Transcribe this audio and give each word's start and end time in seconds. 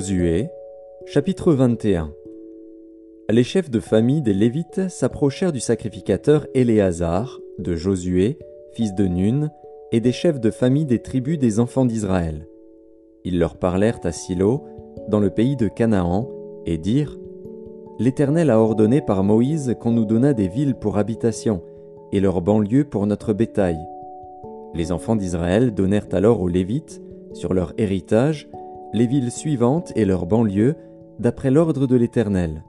Josué, 0.00 0.48
chapitre 1.04 1.52
21 1.52 2.10
Les 3.28 3.44
chefs 3.44 3.68
de 3.68 3.80
famille 3.80 4.22
des 4.22 4.32
Lévites 4.32 4.88
s'approchèrent 4.88 5.52
du 5.52 5.60
sacrificateur 5.60 6.46
Éléazar, 6.54 7.38
de 7.58 7.76
Josué, 7.76 8.38
fils 8.72 8.94
de 8.94 9.06
Nun, 9.06 9.50
et 9.92 10.00
des 10.00 10.12
chefs 10.12 10.40
de 10.40 10.50
famille 10.50 10.86
des 10.86 11.00
tribus 11.00 11.38
des 11.38 11.60
enfants 11.60 11.84
d'Israël. 11.84 12.48
Ils 13.26 13.38
leur 13.38 13.58
parlèrent 13.58 14.00
à 14.04 14.10
Silo, 14.10 14.64
dans 15.08 15.20
le 15.20 15.28
pays 15.28 15.56
de 15.56 15.68
Canaan, 15.68 16.30
et 16.64 16.78
dirent 16.78 17.18
L'Éternel 17.98 18.48
a 18.48 18.58
ordonné 18.58 19.02
par 19.02 19.22
Moïse 19.22 19.76
qu'on 19.78 19.90
nous 19.90 20.06
donnât 20.06 20.32
des 20.32 20.48
villes 20.48 20.76
pour 20.76 20.96
habitation, 20.96 21.62
et 22.10 22.20
leurs 22.20 22.40
banlieues 22.40 22.84
pour 22.84 23.06
notre 23.06 23.34
bétail. 23.34 23.76
Les 24.72 24.92
enfants 24.92 25.16
d'Israël 25.16 25.74
donnèrent 25.74 26.08
alors 26.12 26.40
aux 26.40 26.48
Lévites, 26.48 27.02
sur 27.34 27.52
leur 27.52 27.74
héritage, 27.76 28.48
les 28.92 29.06
villes 29.06 29.30
suivantes 29.30 29.92
et 29.96 30.04
leurs 30.04 30.26
banlieues, 30.26 30.74
d'après 31.18 31.50
l'ordre 31.50 31.86
de 31.86 31.96
l'Éternel. 31.96 32.64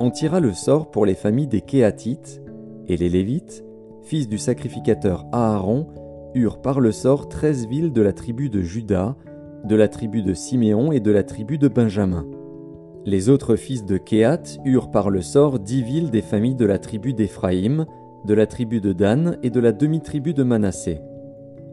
On 0.00 0.10
tira 0.10 0.40
le 0.40 0.52
sort 0.52 0.90
pour 0.90 1.06
les 1.06 1.14
familles 1.14 1.46
des 1.46 1.60
Kéatites, 1.60 2.42
et 2.88 2.96
les 2.96 3.08
Lévites, 3.08 3.64
fils 4.02 4.28
du 4.28 4.38
sacrificateur 4.38 5.26
Aaron, 5.32 5.86
eurent 6.34 6.60
par 6.60 6.80
le 6.80 6.92
sort 6.92 7.28
treize 7.28 7.66
villes 7.66 7.92
de 7.92 8.02
la 8.02 8.12
tribu 8.12 8.50
de 8.50 8.62
Juda, 8.62 9.16
de 9.64 9.76
la 9.76 9.86
tribu 9.88 10.22
de 10.22 10.34
Siméon 10.34 10.90
et 10.90 11.00
de 11.00 11.12
la 11.12 11.22
tribu 11.22 11.58
de 11.58 11.68
Benjamin. 11.68 12.26
Les 13.04 13.28
autres 13.28 13.56
fils 13.56 13.84
de 13.84 13.98
Kéat 13.98 14.42
eurent 14.64 14.90
par 14.90 15.10
le 15.10 15.22
sort 15.22 15.58
dix 15.58 15.82
villes 15.82 16.10
des 16.10 16.22
familles 16.22 16.56
de 16.56 16.66
la 16.66 16.78
tribu 16.78 17.14
d'Éphraïm, 17.14 17.86
de 18.24 18.34
la 18.34 18.46
tribu 18.46 18.80
de 18.80 18.92
Dan 18.92 19.38
et 19.42 19.50
de 19.50 19.60
la 19.60 19.72
demi-tribu 19.72 20.34
de 20.34 20.42
Manassé. 20.42 21.00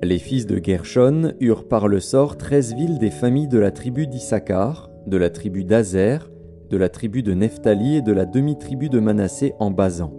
Les 0.01 0.17
fils 0.17 0.45
de 0.45 0.63
Gershon 0.63 1.33
eurent 1.41 1.67
par 1.67 1.89
le 1.89 1.99
sort 1.99 2.37
treize 2.37 2.73
villes 2.73 2.99
des 2.99 3.11
familles 3.11 3.49
de 3.49 3.59
la 3.59 3.69
tribu 3.69 4.07
d'Issachar, 4.07 4.89
de 5.07 5.17
la 5.17 5.29
tribu 5.29 5.65
d'Azer, 5.65 6.31
de 6.69 6.77
la 6.77 6.87
tribu 6.87 7.21
de 7.21 7.33
Nephtali 7.33 7.97
et 7.97 8.01
de 8.01 8.13
la 8.13 8.25
demi-tribu 8.25 8.87
de 8.87 9.01
Manassé 9.01 9.55
en 9.59 9.71
Basan. 9.71 10.13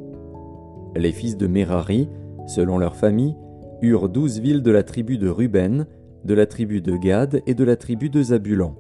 Les 0.95 1.13
fils 1.13 1.39
de 1.39 1.47
Merari, 1.47 2.11
selon 2.47 2.77
leur 2.77 2.95
famille, 2.95 3.37
eurent 3.81 4.11
douze 4.11 4.41
villes 4.41 4.63
de 4.63 4.71
la 4.71 4.83
tribu 4.83 5.17
de 5.17 5.31
Ruben, 5.31 5.87
de 6.27 6.35
la 6.35 6.45
tribu 6.45 6.83
de 6.83 6.97
Gad 6.99 7.41
et 7.47 7.55
de 7.55 7.65
la 7.65 7.77
tribu 7.77 8.11
de 8.11 8.23
Zabulon. 8.23 8.75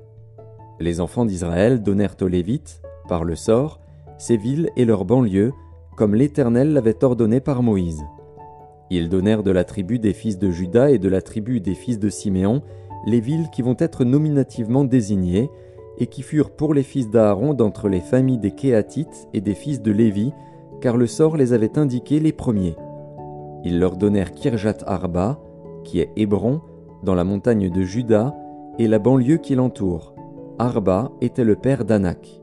Les 0.81 1.01
enfants 1.01 1.25
d'Israël 1.25 1.83
donnèrent 1.83 2.17
aux 2.21 2.29
Lévites, 2.29 2.83
par 3.09 3.25
le 3.25 3.37
sort, 3.37 3.81
ces 4.19 4.37
villes 4.37 4.69
et 4.77 4.85
leurs 4.85 5.07
banlieues, 5.07 5.53
comme 5.97 6.15
l'Éternel 6.15 6.75
l'avait 6.75 7.03
ordonné 7.03 7.41
par 7.41 7.63
Moïse. 7.63 8.03
Ils 8.91 9.09
donnèrent 9.09 9.43
de 9.43 9.51
la 9.51 9.65
tribu 9.65 9.99
des 9.99 10.13
fils 10.13 10.39
de 10.39 10.51
Juda 10.51 10.91
et 10.91 10.99
de 10.99 11.09
la 11.09 11.23
tribu 11.23 11.61
des 11.61 11.75
fils 11.75 11.99
de 11.99 12.09
Siméon 12.09 12.63
les 13.07 13.21
villes 13.21 13.49
qui 13.51 13.63
vont 13.63 13.77
être 13.79 14.05
nominativement 14.05 14.85
désignées, 14.85 15.51
et 15.99 16.07
qui 16.07 16.23
furent 16.23 16.51
pour 16.51 16.73
les 16.73 16.83
fils 16.83 17.11
d'Aaron 17.11 17.53
d'entre 17.53 17.89
les 17.89 18.01
familles 18.01 18.39
des 18.39 18.53
Kéatites 18.53 19.29
et 19.35 19.41
des 19.41 19.55
fils 19.55 19.83
de 19.83 19.93
Lévi, 19.93 20.33
car 20.81 20.97
le 20.97 21.07
sort 21.07 21.37
les 21.37 21.53
avait 21.53 21.79
indiqués 21.79 22.21
les 22.21 22.33
premiers. 22.33 22.75
Ils 23.65 23.79
leur 23.79 23.97
donnèrent 23.97 24.33
Kirjat 24.33 24.79
Arba, 24.87 25.39
qui 25.85 26.01
est 26.01 26.11
Hébron, 26.17 26.63
dans 27.03 27.15
la 27.15 27.25
montagne 27.25 27.71
de 27.71 27.83
Juda, 27.83 28.35
et 28.79 28.89
la 28.89 28.99
banlieue 28.99 29.37
qui 29.37 29.55
l'entoure. 29.55 30.15
Arba 30.59 31.11
était 31.21 31.45
le 31.45 31.57
père 31.57 31.85
d'Anak. 31.85 32.41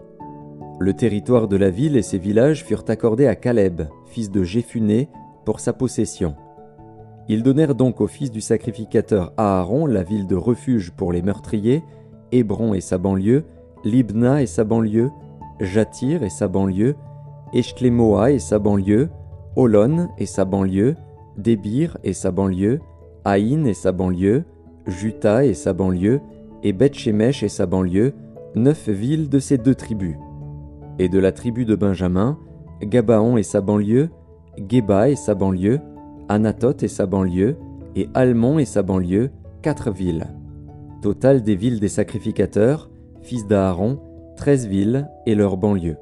Le 0.79 0.93
territoire 0.93 1.47
de 1.47 1.57
la 1.57 1.71
ville 1.71 1.97
et 1.97 2.03
ses 2.03 2.19
villages 2.19 2.63
furent 2.63 2.85
accordés 2.87 3.25
à 3.25 3.35
Caleb, 3.35 3.83
fils 4.05 4.29
de 4.29 4.43
Jéphuné, 4.43 5.09
pour 5.47 5.61
sa 5.61 5.71
possession. 5.71 6.35
Ils 7.29 7.41
donnèrent 7.41 7.73
donc 7.73 8.01
au 8.01 8.07
fils 8.07 8.31
du 8.31 8.41
sacrificateur 8.41 9.31
Aaron 9.37 9.85
la 9.85 10.03
ville 10.03 10.27
de 10.27 10.35
refuge 10.35 10.91
pour 10.91 11.13
les 11.13 11.21
meurtriers, 11.21 11.85
Hébron 12.33 12.73
et 12.73 12.81
sa 12.81 12.97
banlieue, 12.97 13.45
Libna 13.85 14.41
et 14.41 14.45
sa 14.45 14.65
banlieue, 14.65 15.09
Jatir 15.61 16.21
et 16.23 16.29
sa 16.29 16.49
banlieue, 16.49 16.95
Eshtlemoa 17.53 18.31
et 18.31 18.39
sa 18.39 18.59
banlieue, 18.59 19.07
Olon 19.55 20.09
et 20.17 20.25
sa 20.25 20.43
banlieue, 20.43 20.97
Débir 21.37 21.97
et 22.03 22.11
sa 22.11 22.31
banlieue, 22.31 22.81
Aïn 23.23 23.65
et 23.65 23.73
sa 23.73 23.93
banlieue, 23.93 24.43
Juta 24.85 25.45
et 25.45 25.53
sa 25.53 25.71
banlieue, 25.71 26.19
et 26.61 26.73
Bethshemesh 26.73 27.41
et 27.43 27.49
sa 27.49 27.65
banlieue, 27.65 28.13
neuf 28.53 28.89
villes 28.89 29.29
de 29.29 29.39
ces 29.39 29.57
deux 29.57 29.75
tribus. 29.75 30.17
Et 30.99 31.07
de 31.07 31.19
la 31.19 31.31
tribu 31.31 31.63
de 31.63 31.75
Benjamin, 31.75 32.37
Gabaon 32.81 33.37
et 33.37 33.43
sa 33.43 33.61
banlieue, 33.61 34.09
Geba 34.57 35.09
et 35.09 35.15
sa 35.15 35.35
banlieue, 35.35 35.79
Anatoth 36.29 36.83
et 36.83 36.87
sa 36.87 37.05
banlieue, 37.05 37.55
et 37.95 38.09
Almon 38.13 38.59
et 38.59 38.65
sa 38.65 38.81
banlieue, 38.81 39.29
quatre 39.61 39.91
villes. 39.91 40.27
Total 41.01 41.43
des 41.43 41.55
villes 41.55 41.79
des 41.79 41.89
sacrificateurs, 41.89 42.89
fils 43.21 43.47
d'Aaron, 43.47 43.99
treize 44.35 44.67
villes 44.67 45.07
et 45.25 45.35
leurs 45.35 45.57
banlieues. 45.57 45.97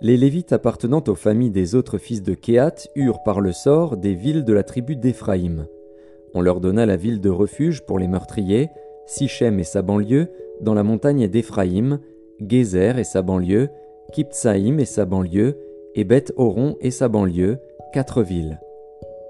Les 0.00 0.16
Lévites 0.16 0.52
appartenant 0.52 1.02
aux 1.08 1.14
familles 1.14 1.50
des 1.50 1.74
autres 1.74 1.98
fils 1.98 2.22
de 2.22 2.34
Kéat 2.34 2.74
eurent 2.94 3.22
par 3.22 3.40
le 3.40 3.52
sort 3.52 3.96
des 3.96 4.14
villes 4.14 4.44
de 4.44 4.52
la 4.52 4.62
tribu 4.62 4.96
d'Éphraïm. 4.96 5.66
On 6.34 6.42
leur 6.42 6.60
donna 6.60 6.84
la 6.84 6.96
ville 6.96 7.20
de 7.20 7.30
refuge 7.30 7.86
pour 7.86 7.98
les 7.98 8.08
meurtriers, 8.08 8.68
Sichem 9.06 9.58
et 9.58 9.64
sa 9.64 9.82
banlieue, 9.82 10.28
dans 10.60 10.74
la 10.74 10.82
montagne 10.82 11.28
d'Éphraïm, 11.28 12.00
Gézer 12.40 12.98
et 12.98 13.04
sa 13.04 13.22
banlieue, 13.22 13.70
Kiptsaïm 14.12 14.80
et 14.80 14.84
sa 14.84 15.04
banlieue, 15.04 15.56
et 15.94 16.04
Beth-Horon 16.04 16.76
et 16.80 16.90
sa 16.90 17.08
banlieue, 17.08 17.58
quatre 17.92 18.22
villes. 18.22 18.60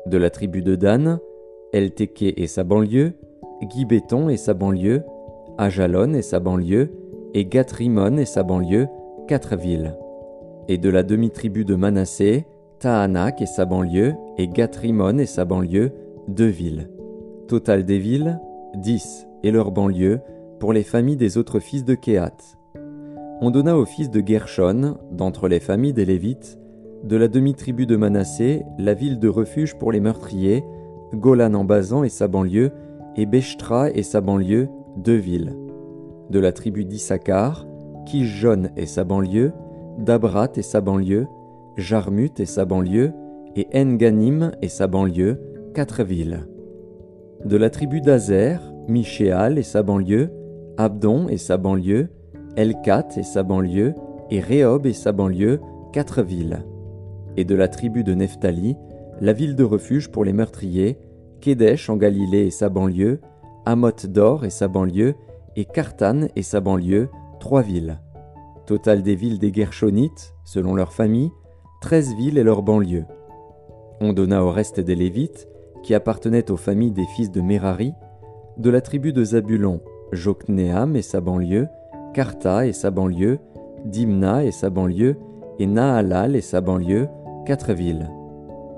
De 0.07 0.17
la 0.17 0.31
tribu 0.31 0.63
de 0.63 0.77
Dan, 0.77 1.19
Elteke 1.73 2.35
et 2.37 2.47
sa 2.47 2.65
banlieue, 2.65 3.13
Gibéton 3.71 4.29
et 4.29 4.37
sa 4.37 4.55
banlieue, 4.55 5.03
Ajalon 5.59 6.15
et 6.15 6.23
sa 6.23 6.41
banlieue, 6.41 6.91
et 7.35 7.45
Gatrimon 7.45 8.17
et 8.17 8.25
sa 8.25 8.43
banlieue, 8.43 8.89
quatre 9.29 9.57
villes. 9.57 9.97
Et 10.69 10.79
de 10.79 10.89
la 10.89 11.03
demi-tribu 11.03 11.65
de 11.65 11.75
Manassé, 11.75 12.47
Tahanak 12.79 13.41
et 13.43 13.47
sa 13.47 13.65
banlieue, 13.65 14.15
et 14.39 14.49
Gatrimon 14.49 15.19
et 15.19 15.27
sa 15.27 15.45
banlieue, 15.45 15.93
deux 16.29 16.47
villes. 16.47 16.91
Total 17.49 17.85
des 17.85 17.99
villes, 17.99 18.41
dix, 18.77 19.27
et 19.43 19.51
leurs 19.51 19.71
banlieues, 19.71 20.21
pour 20.59 20.73
les 20.73 20.83
familles 20.83 21.17
des 21.17 21.37
autres 21.37 21.61
fils 21.61 21.85
de 21.85 21.95
Kéat 21.95 22.37
on 23.41 23.51
donna 23.51 23.77
aux 23.77 23.85
fils 23.85 24.11
de 24.11 24.23
Gershon, 24.25 24.97
d'entre 25.11 25.49
les 25.49 25.61
familles 25.61 25.93
des 25.93 26.05
Lévites, 26.05 26.59
de 27.03 27.17
la 27.17 27.29
demi-tribu 27.29 27.87
de 27.87 27.97
Manassé, 27.97 28.63
la 28.79 28.95
ville 28.95 29.19
de 29.19 29.29
refuge 29.29 29.75
pour 29.75 29.93
les 29.93 30.01
meurtriers, 30.01 30.65
Golan 31.13 31.55
en 31.55 31.65
Basan 31.65 32.05
et 32.05 32.09
sa 32.09 32.29
banlieue, 32.29 32.71
et 33.17 33.27
Beshtra 33.27 33.91
et 33.91 34.03
sa 34.03 34.21
banlieue, 34.21 34.69
deux 34.97 35.17
villes. 35.17 35.55
De 36.31 36.39
la 36.39 36.53
tribu 36.53 36.85
d'Issachar, 36.85 37.67
Kishjon 38.07 38.71
et 38.77 38.87
sa 38.87 39.05
banlieue, 39.05 39.53
Dabrat 39.99 40.53
et 40.57 40.63
sa 40.63 40.81
banlieue, 40.81 41.27
Jarmut 41.77 42.41
et 42.41 42.47
sa 42.47 42.65
banlieue, 42.65 43.13
et 43.57 43.69
Enganim 43.75 44.53
et 44.63 44.69
sa 44.69 44.87
banlieue, 44.87 45.41
quatre 45.75 46.03
villes. 46.03 46.47
De 47.45 47.57
la 47.57 47.71
tribu 47.71 48.01
d'Azer, 48.01 48.61
Michéal 48.89 49.59
et 49.59 49.63
sa 49.63 49.83
banlieue, 49.83 50.31
Abdon 50.77 51.29
et 51.29 51.37
sa 51.37 51.57
banlieue, 51.57 52.09
Elkat 52.57 53.09
et 53.17 53.23
sa 53.23 53.43
banlieue, 53.43 53.95
et 54.31 54.41
Rehob 54.41 54.87
et 54.87 54.93
sa 54.93 55.13
banlieue, 55.13 55.61
quatre 55.93 56.23
villes. 56.23 56.65
Et 57.37 57.45
de 57.45 57.55
la 57.55 57.69
tribu 57.69 58.05
de 58.05 58.15
Nephtali, 58.15 58.77
la 59.21 59.33
ville 59.33 59.57
de 59.57 59.65
refuge 59.65 60.11
pour 60.11 60.25
les 60.25 60.33
meurtriers, 60.33 60.99
Kédesh 61.41 61.91
en 61.91 61.97
Galilée 61.97 62.47
et 62.47 62.51
sa 62.51 62.69
banlieue, 62.69 63.21
Amoth 63.67 64.07
d'Or 64.07 64.45
et 64.45 64.51
sa 64.51 64.69
banlieue, 64.69 65.15
et 65.57 65.65
Kartan 65.65 66.29
et 66.37 66.43
sa 66.43 66.61
banlieue, 66.61 67.09
trois 67.41 67.63
villes. 67.63 68.01
Total 68.67 69.03
des 69.03 69.15
villes 69.15 69.39
des 69.39 69.53
Gershonites, 69.53 70.35
selon 70.45 70.75
leur 70.75 70.93
famille, 70.93 71.31
treize 71.81 72.15
villes 72.15 72.39
et 72.39 72.43
leurs 72.43 72.63
banlieues. 72.63 73.05
On 74.01 74.13
donna 74.13 74.45
au 74.45 74.51
reste 74.51 74.81
des 74.81 74.95
Lévites, 74.95 75.49
qui 75.83 75.95
appartenaient 75.95 76.51
aux 76.51 76.57
familles 76.57 76.93
des 76.93 77.07
fils 77.15 77.31
de 77.31 77.41
Merari, 77.41 77.93
de 78.57 78.71
la 78.71 78.81
tribu 78.81 79.13
de 79.13 79.23
Zabulon, 79.23 79.81
Jokneam 80.13 80.97
et 80.97 81.03
sa 81.03 81.21
banlieue, 81.21 81.69
Karta 82.15 82.65
et 82.65 82.73
sa 82.73 82.93
banlieue, 82.93 83.41
Dimna 83.85 84.45
et 84.45 84.53
sa 84.53 84.71
banlieue, 84.71 85.17
et 85.59 85.67
Nahalal 85.67 86.37
et 86.37 86.41
sa 86.41 86.61
banlieue, 86.61 87.09
quatre 87.45 87.73
villes. 87.73 88.09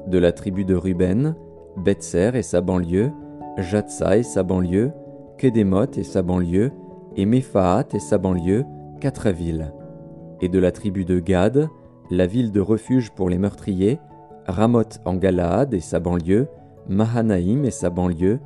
De 0.06 0.18
la 0.18 0.32
tribu 0.32 0.64
de 0.64 0.74
Ruben, 0.74 1.36
Betser 1.76 2.30
et 2.34 2.42
sa 2.42 2.62
banlieue, 2.62 3.12
Jatsa 3.58 4.16
et 4.16 4.22
sa 4.22 4.42
banlieue, 4.42 4.90
Kedemot 5.36 5.92
et 5.98 6.02
sa 6.02 6.22
banlieue, 6.22 6.72
et 7.16 7.26
Mephaat 7.26 7.88
et 7.92 7.98
sa 7.98 8.16
banlieue, 8.16 8.64
quatre 9.00 9.28
villes. 9.28 9.70
Et 10.40 10.48
de 10.48 10.58
la 10.58 10.72
tribu 10.72 11.04
de 11.04 11.20
Gad, 11.20 11.68
la 12.10 12.26
ville 12.26 12.52
de 12.52 12.60
refuge 12.60 13.10
pour 13.10 13.28
les 13.28 13.38
meurtriers, 13.38 13.98
Ramoth 14.46 15.00
en 15.04 15.14
Galaad 15.14 15.74
et 15.74 15.80
sa 15.80 16.00
banlieue, 16.00 16.48
Mahanaïm 16.88 17.66
et 17.66 17.70
sa 17.70 17.90
banlieue, 17.90 18.38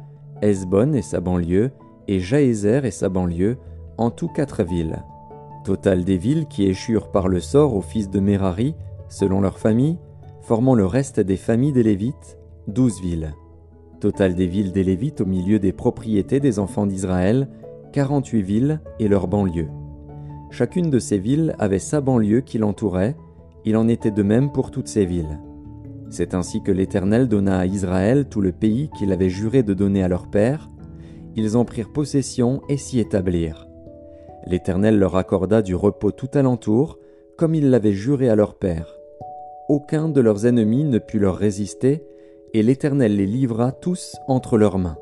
Esbon 0.43 0.95
et 0.95 1.03
sa 1.03 1.21
banlieue, 1.21 1.71
et 2.09 2.19
Jaézer 2.19 2.85
et 2.85 2.91
sa 2.91 3.09
banlieue, 3.09 3.57
en 4.00 4.11
tout 4.11 4.29
quatre 4.29 4.64
villes. 4.64 5.05
Total 5.62 6.05
des 6.05 6.17
villes 6.17 6.47
qui 6.47 6.64
échurent 6.64 7.11
par 7.11 7.29
le 7.29 7.38
sort 7.38 7.76
aux 7.76 7.82
fils 7.82 8.08
de 8.08 8.19
Merari, 8.19 8.75
selon 9.11 9.43
leur 9.43 9.58
famille, 9.58 9.99
formant 10.41 10.75
le 10.75 10.87
reste 10.87 11.20
des 11.20 11.37
familles 11.37 11.75
des 11.75 11.82
Lévites, 11.82 12.38
douze 12.67 13.00
villes. 13.02 13.35
Total 14.00 14.35
des 14.35 14.47
villes 14.47 14.73
des 14.73 14.85
Lévites 14.85 15.20
au 15.20 15.26
milieu 15.26 15.58
des 15.58 15.73
propriétés 15.73 16.41
des 16.41 16.58
enfants 16.58 16.87
d'Israël, 16.87 17.49
quarante-huit 17.93 18.41
villes 18.41 18.81
et 18.99 19.06
leurs 19.06 19.29
banlieues. 19.29 19.69
Chacune 20.50 20.88
de 20.88 20.99
ces 20.99 21.19
villes 21.19 21.55
avait 21.58 21.79
sa 21.79 22.00
banlieue 22.00 22.41
qui 22.41 22.56
l'entourait, 22.56 23.17
il 23.67 23.76
en 23.76 23.87
était 23.87 24.11
de 24.11 24.23
même 24.23 24.50
pour 24.50 24.70
toutes 24.70 24.88
ces 24.88 25.05
villes. 25.05 25.38
C'est 26.08 26.32
ainsi 26.32 26.62
que 26.62 26.73
l'Éternel 26.73 27.29
donna 27.29 27.58
à 27.58 27.67
Israël 27.67 28.31
tout 28.31 28.41
le 28.41 28.52
pays 28.52 28.88
qu'il 28.97 29.12
avait 29.12 29.29
juré 29.29 29.62
de 29.62 29.75
donner 29.75 30.02
à 30.02 30.08
leur 30.08 30.29
père. 30.29 30.70
Ils 31.37 31.58
en 31.58 31.67
prirent 31.67 31.93
possession 31.93 32.62
et 32.70 32.79
s'y 32.79 32.99
établirent. 32.99 33.70
L'Éternel 34.47 34.99
leur 34.99 35.17
accorda 35.17 35.63
du 35.63 35.75
repos 35.75 36.13
tout 36.13 36.31
alentour, 36.35 36.99
comme 37.37 37.55
il 37.55 37.71
l'avait 37.71 37.93
juré 37.93 38.29
à 38.29 38.35
leur 38.35 38.55
père. 38.55 38.97
Aucun 39.69 40.09
de 40.09 40.21
leurs 40.21 40.47
ennemis 40.47 40.85
ne 40.85 40.99
put 40.99 41.19
leur 41.19 41.37
résister, 41.37 42.05
et 42.55 42.63
l'Éternel 42.63 43.17
les 43.17 43.27
livra 43.27 43.73
tous 43.73 44.17
entre 44.27 44.59
leurs 44.59 44.79
mains. 44.79 44.99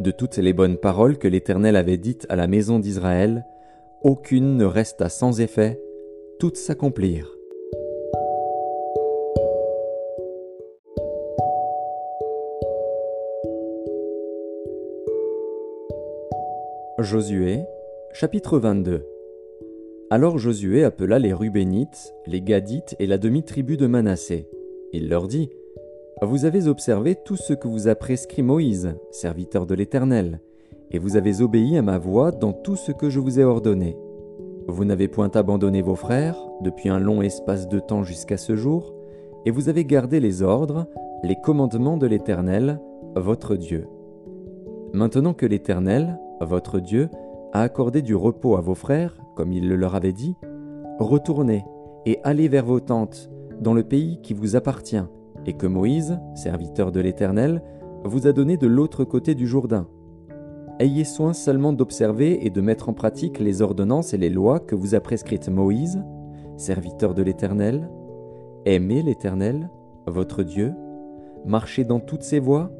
De 0.00 0.10
toutes 0.10 0.38
les 0.38 0.52
bonnes 0.52 0.78
paroles 0.78 1.18
que 1.18 1.28
l'Éternel 1.28 1.76
avait 1.76 1.98
dites 1.98 2.26
à 2.28 2.36
la 2.36 2.46
maison 2.46 2.78
d'Israël, 2.78 3.44
aucune 4.02 4.56
ne 4.56 4.64
resta 4.64 5.08
sans 5.08 5.40
effet, 5.40 5.80
toutes 6.38 6.56
s'accomplirent. 6.56 7.30
Josué, 16.98 17.66
chapitre 18.14 18.60
22 18.60 19.04
Alors 20.08 20.38
Josué 20.38 20.84
appela 20.84 21.18
les 21.18 21.32
Rubénites, 21.32 22.14
les 22.28 22.40
Gadites 22.40 22.94
et 23.00 23.08
la 23.08 23.18
demi-tribu 23.18 23.76
de 23.76 23.88
Manassé. 23.88 24.48
Il 24.92 25.08
leur 25.08 25.26
dit 25.26 25.50
Vous 26.22 26.44
avez 26.44 26.68
observé 26.68 27.16
tout 27.16 27.34
ce 27.34 27.54
que 27.54 27.66
vous 27.66 27.88
a 27.88 27.96
prescrit 27.96 28.42
Moïse, 28.42 28.94
serviteur 29.10 29.66
de 29.66 29.74
l'Éternel, 29.74 30.40
et 30.92 31.00
vous 31.00 31.16
avez 31.16 31.40
obéi 31.40 31.76
à 31.76 31.82
ma 31.82 31.98
voix 31.98 32.30
dans 32.30 32.52
tout 32.52 32.76
ce 32.76 32.92
que 32.92 33.10
je 33.10 33.18
vous 33.18 33.40
ai 33.40 33.44
ordonné. 33.44 33.96
Vous 34.68 34.84
n'avez 34.84 35.08
point 35.08 35.32
abandonné 35.34 35.82
vos 35.82 35.96
frères 35.96 36.38
depuis 36.60 36.90
un 36.90 37.00
long 37.00 37.20
espace 37.20 37.66
de 37.66 37.80
temps 37.80 38.04
jusqu'à 38.04 38.36
ce 38.36 38.54
jour, 38.54 38.94
et 39.44 39.50
vous 39.50 39.68
avez 39.68 39.84
gardé 39.84 40.20
les 40.20 40.40
ordres, 40.40 40.86
les 41.24 41.36
commandements 41.42 41.96
de 41.96 42.06
l'Éternel, 42.06 42.80
votre 43.16 43.56
Dieu. 43.56 43.88
Maintenant 44.92 45.34
que 45.34 45.46
l'Éternel, 45.46 46.16
votre 46.40 46.78
Dieu, 46.78 47.08
a 47.54 47.62
accordé 47.62 48.02
du 48.02 48.16
repos 48.16 48.56
à 48.56 48.60
vos 48.60 48.74
frères, 48.74 49.16
comme 49.36 49.52
il 49.52 49.68
le 49.68 49.76
leur 49.76 49.94
avait 49.94 50.12
dit, 50.12 50.36
retournez 50.98 51.64
et 52.04 52.18
allez 52.24 52.48
vers 52.48 52.66
vos 52.66 52.80
tentes, 52.80 53.30
dans 53.60 53.72
le 53.72 53.84
pays 53.84 54.20
qui 54.22 54.34
vous 54.34 54.56
appartient, 54.56 55.04
et 55.46 55.54
que 55.54 55.66
Moïse, 55.66 56.18
serviteur 56.34 56.92
de 56.92 57.00
l'Éternel, 57.00 57.62
vous 58.04 58.26
a 58.26 58.32
donné 58.32 58.56
de 58.56 58.66
l'autre 58.66 59.04
côté 59.04 59.34
du 59.34 59.46
Jourdain. 59.46 59.86
Ayez 60.80 61.04
soin 61.04 61.32
seulement 61.32 61.72
d'observer 61.72 62.44
et 62.44 62.50
de 62.50 62.60
mettre 62.60 62.88
en 62.88 62.92
pratique 62.92 63.38
les 63.38 63.62
ordonnances 63.62 64.12
et 64.12 64.18
les 64.18 64.28
lois 64.28 64.58
que 64.58 64.74
vous 64.74 64.96
a 64.96 65.00
prescrites 65.00 65.48
Moïse, 65.48 66.02
serviteur 66.56 67.14
de 67.14 67.22
l'Éternel. 67.22 67.88
Aimez 68.66 69.02
l'Éternel, 69.02 69.70
votre 70.08 70.42
Dieu, 70.42 70.74
marchez 71.46 71.84
dans 71.84 72.00
toutes 72.00 72.24
ses 72.24 72.40
voies, 72.40 72.72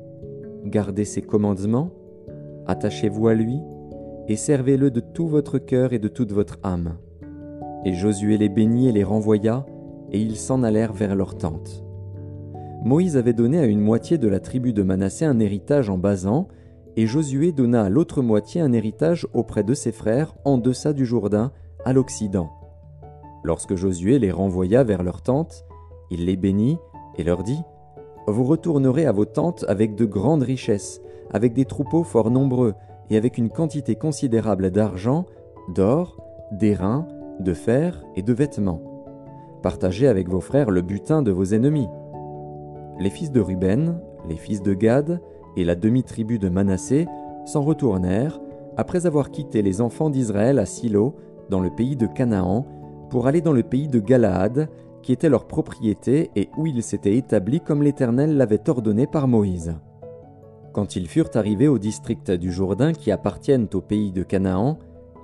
gardez 0.65 1.05
ses 1.05 1.23
commandements, 1.23 1.91
attachez-vous 2.67 3.29
à 3.29 3.35
lui, 3.35 3.61
et 4.29 4.37
servez-le 4.37 4.91
de 4.91 5.01
tout 5.01 5.29
votre 5.29 5.59
cœur 5.59 5.93
et 5.93 5.99
de 5.99 6.09
toute 6.09 6.33
votre 6.33 6.59
âme. 6.63 6.97
Et 7.85 7.93
Josué 7.93 8.39
les 8.39 8.49
bénit 8.49 8.89
et 8.89 8.93
les 8.93 9.05
renvoya, 9.05 9.67
et 10.11 10.21
ils 10.21 10.37
s'en 10.37 10.63
allèrent 10.63 10.93
vers 10.93 11.15
leur 11.15 11.37
tente. 11.37 11.85
Moïse 12.85 13.17
avait 13.17 13.33
donné 13.33 13.59
à 13.59 13.65
une 13.65 13.81
moitié 13.81 14.19
de 14.19 14.29
la 14.29 14.41
tribu 14.41 14.73
de 14.73 14.83
Manassé 14.83 15.25
un 15.25 15.39
héritage 15.41 15.91
en 15.91 15.99
Basan, 15.99 16.49
et 16.97 17.07
Josué 17.07 17.53
donna 17.53 17.83
à 17.83 17.89
l'autre 17.89 18.23
moitié 18.23 18.61
un 18.61 18.73
héritage 18.73 19.27
auprès 19.35 19.65
de 19.65 19.75
ses 19.75 19.93
frères 19.93 20.35
en 20.45 20.59
deçà 20.59 20.93
du 20.93 21.05
Jourdain, 21.05 21.53
à 21.85 21.93
l'Occident. 21.93 22.51
Lorsque 23.43 23.75
Josué 23.75 24.19
les 24.19 24.31
renvoya 24.31 24.85
vers 24.85 25.03
leur 25.03 25.23
tente, 25.23 25.65
il 26.11 26.27
les 26.27 26.37
bénit 26.37 26.79
et 27.17 27.25
leur 27.25 27.43
dit 27.43 27.61
Vous 28.27 28.45
retournerez 28.45 29.07
à 29.07 29.13
vos 29.13 29.27
tentes 29.27 29.65
avec 29.69 29.95
de 29.95 30.07
grandes 30.07 30.43
richesses, 30.43 31.03
avec 31.31 31.53
des 31.53 31.65
troupeaux 31.65 32.05
fort 32.05 32.31
nombreux, 32.31 32.75
et 33.11 33.17
avec 33.17 33.39
une 33.39 33.51
quantité 33.51 33.97
considérable 33.97 34.71
d'argent, 34.71 35.27
d'or, 35.75 36.17
d'airain, 36.53 37.07
de 37.41 37.53
fer 37.53 38.05
et 38.17 38.23
de 38.23 38.33
vêtements. 38.33 38.83
Partagez 39.63 40.09
avec 40.09 40.29
vos 40.29 40.41
frères 40.41 40.71
le 40.71 40.83
butin 40.83 41.23
de 41.23 41.33
vos 41.33 41.45
ennemis. 41.45 41.89
Les 43.01 43.11
fils 43.11 43.33
de 43.33 43.41
Ruben, 43.41 44.01
les 44.29 44.37
fils 44.37 44.63
de 44.63 44.75
Gad 44.75 45.21
et 45.57 45.65
la 45.65 45.75
demi-tribu 45.75 46.39
de 46.39 46.49
Manassé 46.49 47.07
s'en 47.45 47.63
retournèrent 47.63 48.41
après 48.77 49.07
avoir 49.07 49.31
quitté 49.31 49.63
les 49.63 49.81
enfants 49.81 50.11
d'Israël 50.11 50.59
à 50.59 50.67
Silo, 50.67 51.15
dans 51.49 51.61
le 51.61 51.71
pays 51.71 51.97
de 51.97 52.07
Canaan, 52.07 52.67
pour 53.11 53.27
aller 53.27 53.41
dans 53.41 53.53
le 53.53 53.63
pays 53.63 53.89
de 53.89 54.01
Galaad, 54.01 54.69
qui 55.03 55.13
était 55.13 55.29
leur 55.29 55.47
propriété 55.47 56.31
et 56.35 56.49
où 56.57 56.67
ils 56.67 56.83
s'étaient 56.83 57.17
établis 57.17 57.61
comme 57.61 57.83
l'Éternel 57.83 58.37
l'avait 58.37 58.69
ordonné 58.69 59.07
par 59.07 59.29
Moïse. 59.29 59.75
Quand 60.75 60.97
ils 60.97 61.07
furent 61.07 61.31
arrivés 61.35 61.69
au 61.69 61.79
district 61.79 62.33
du 62.33 62.51
Jourdain 62.51 62.93
qui 62.93 63.13
appartiennent 63.13 63.69
au 63.75 63.81
pays 63.81 64.11
de 64.11 64.25
Canaan, 64.25 64.81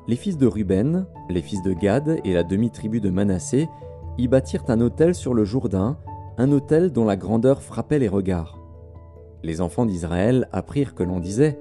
les 0.07 0.15
fils 0.15 0.39
de 0.39 0.47
Ruben, 0.47 1.07
les 1.29 1.43
fils 1.43 1.61
de 1.63 1.73
Gad 1.73 2.21
et 2.25 2.33
la 2.33 2.45
demi-tribu 2.45 3.01
de 3.01 3.11
Manassé 3.11 3.69
y 4.17 4.29
bâtirent 4.29 4.63
un 4.69 4.81
hôtel 4.81 5.13
sur 5.13 5.35
le 5.35 5.45
Jourdain, 5.45 5.99
un 6.39 6.53
hôtel 6.53 6.93
dont 6.93 7.05
la 7.05 7.17
grandeur 7.17 7.63
frappait 7.63 7.99
les 7.99 8.07
regards. 8.07 8.61
Les 9.43 9.61
enfants 9.61 9.87
d'Israël 9.87 10.49
apprirent 10.53 10.95
que 10.95 11.03
l'on 11.03 11.19
disait 11.19 11.59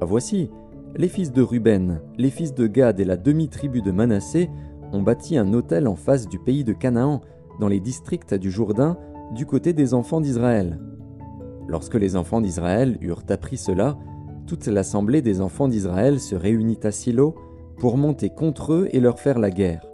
Voici, 0.00 0.50
les 0.96 1.08
fils 1.08 1.30
de 1.30 1.42
Ruben, 1.42 2.00
les 2.16 2.30
fils 2.30 2.54
de 2.54 2.66
Gad 2.66 3.00
et 3.00 3.04
la 3.04 3.18
demi-tribu 3.18 3.82
de 3.82 3.90
Manassé 3.90 4.48
ont 4.94 5.02
bâti 5.02 5.36
un 5.36 5.52
hôtel 5.52 5.88
en 5.88 5.96
face 5.96 6.26
du 6.26 6.38
pays 6.38 6.64
de 6.64 6.72
Canaan, 6.72 7.20
dans 7.60 7.68
les 7.68 7.80
districts 7.80 8.32
du 8.32 8.50
Jourdain, 8.50 8.96
du 9.34 9.44
côté 9.44 9.74
des 9.74 9.92
enfants 9.92 10.22
d'Israël. 10.22 10.78
Lorsque 11.68 11.94
les 11.94 12.16
enfants 12.16 12.40
d'Israël 12.40 12.96
eurent 13.00 13.24
appris 13.28 13.56
cela, 13.56 13.96
toute 14.46 14.66
l'assemblée 14.66 15.22
des 15.22 15.40
enfants 15.40 15.68
d'Israël 15.68 16.20
se 16.20 16.36
réunit 16.36 16.78
à 16.84 16.92
Silo 16.92 17.34
pour 17.78 17.96
monter 17.96 18.30
contre 18.30 18.72
eux 18.72 18.88
et 18.92 19.00
leur 19.00 19.18
faire 19.18 19.38
la 19.38 19.50
guerre. 19.50 19.86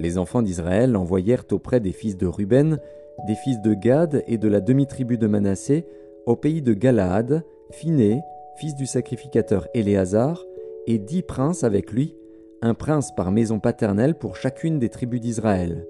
Les 0.00 0.18
enfants 0.18 0.42
d'Israël 0.42 0.96
envoyèrent 0.96 1.44
auprès 1.52 1.78
des 1.78 1.92
fils 1.92 2.16
de 2.16 2.26
Ruben, 2.26 2.78
des 3.26 3.34
fils 3.34 3.60
de 3.60 3.74
Gad 3.74 4.24
et 4.26 4.38
de 4.38 4.48
la 4.48 4.60
demi-tribu 4.60 5.18
de 5.18 5.26
Manassé, 5.26 5.86
au 6.26 6.36
pays 6.36 6.62
de 6.62 6.74
Galaad, 6.74 7.44
Phiné, 7.70 8.20
fils 8.56 8.74
du 8.74 8.86
sacrificateur 8.86 9.68
Éléazar, 9.74 10.44
et 10.86 10.98
dix 10.98 11.22
princes 11.22 11.64
avec 11.64 11.92
lui, 11.92 12.16
un 12.62 12.74
prince 12.74 13.14
par 13.14 13.30
maison 13.30 13.60
paternelle 13.60 14.14
pour 14.14 14.36
chacune 14.36 14.78
des 14.78 14.88
tribus 14.88 15.20
d'Israël. 15.20 15.86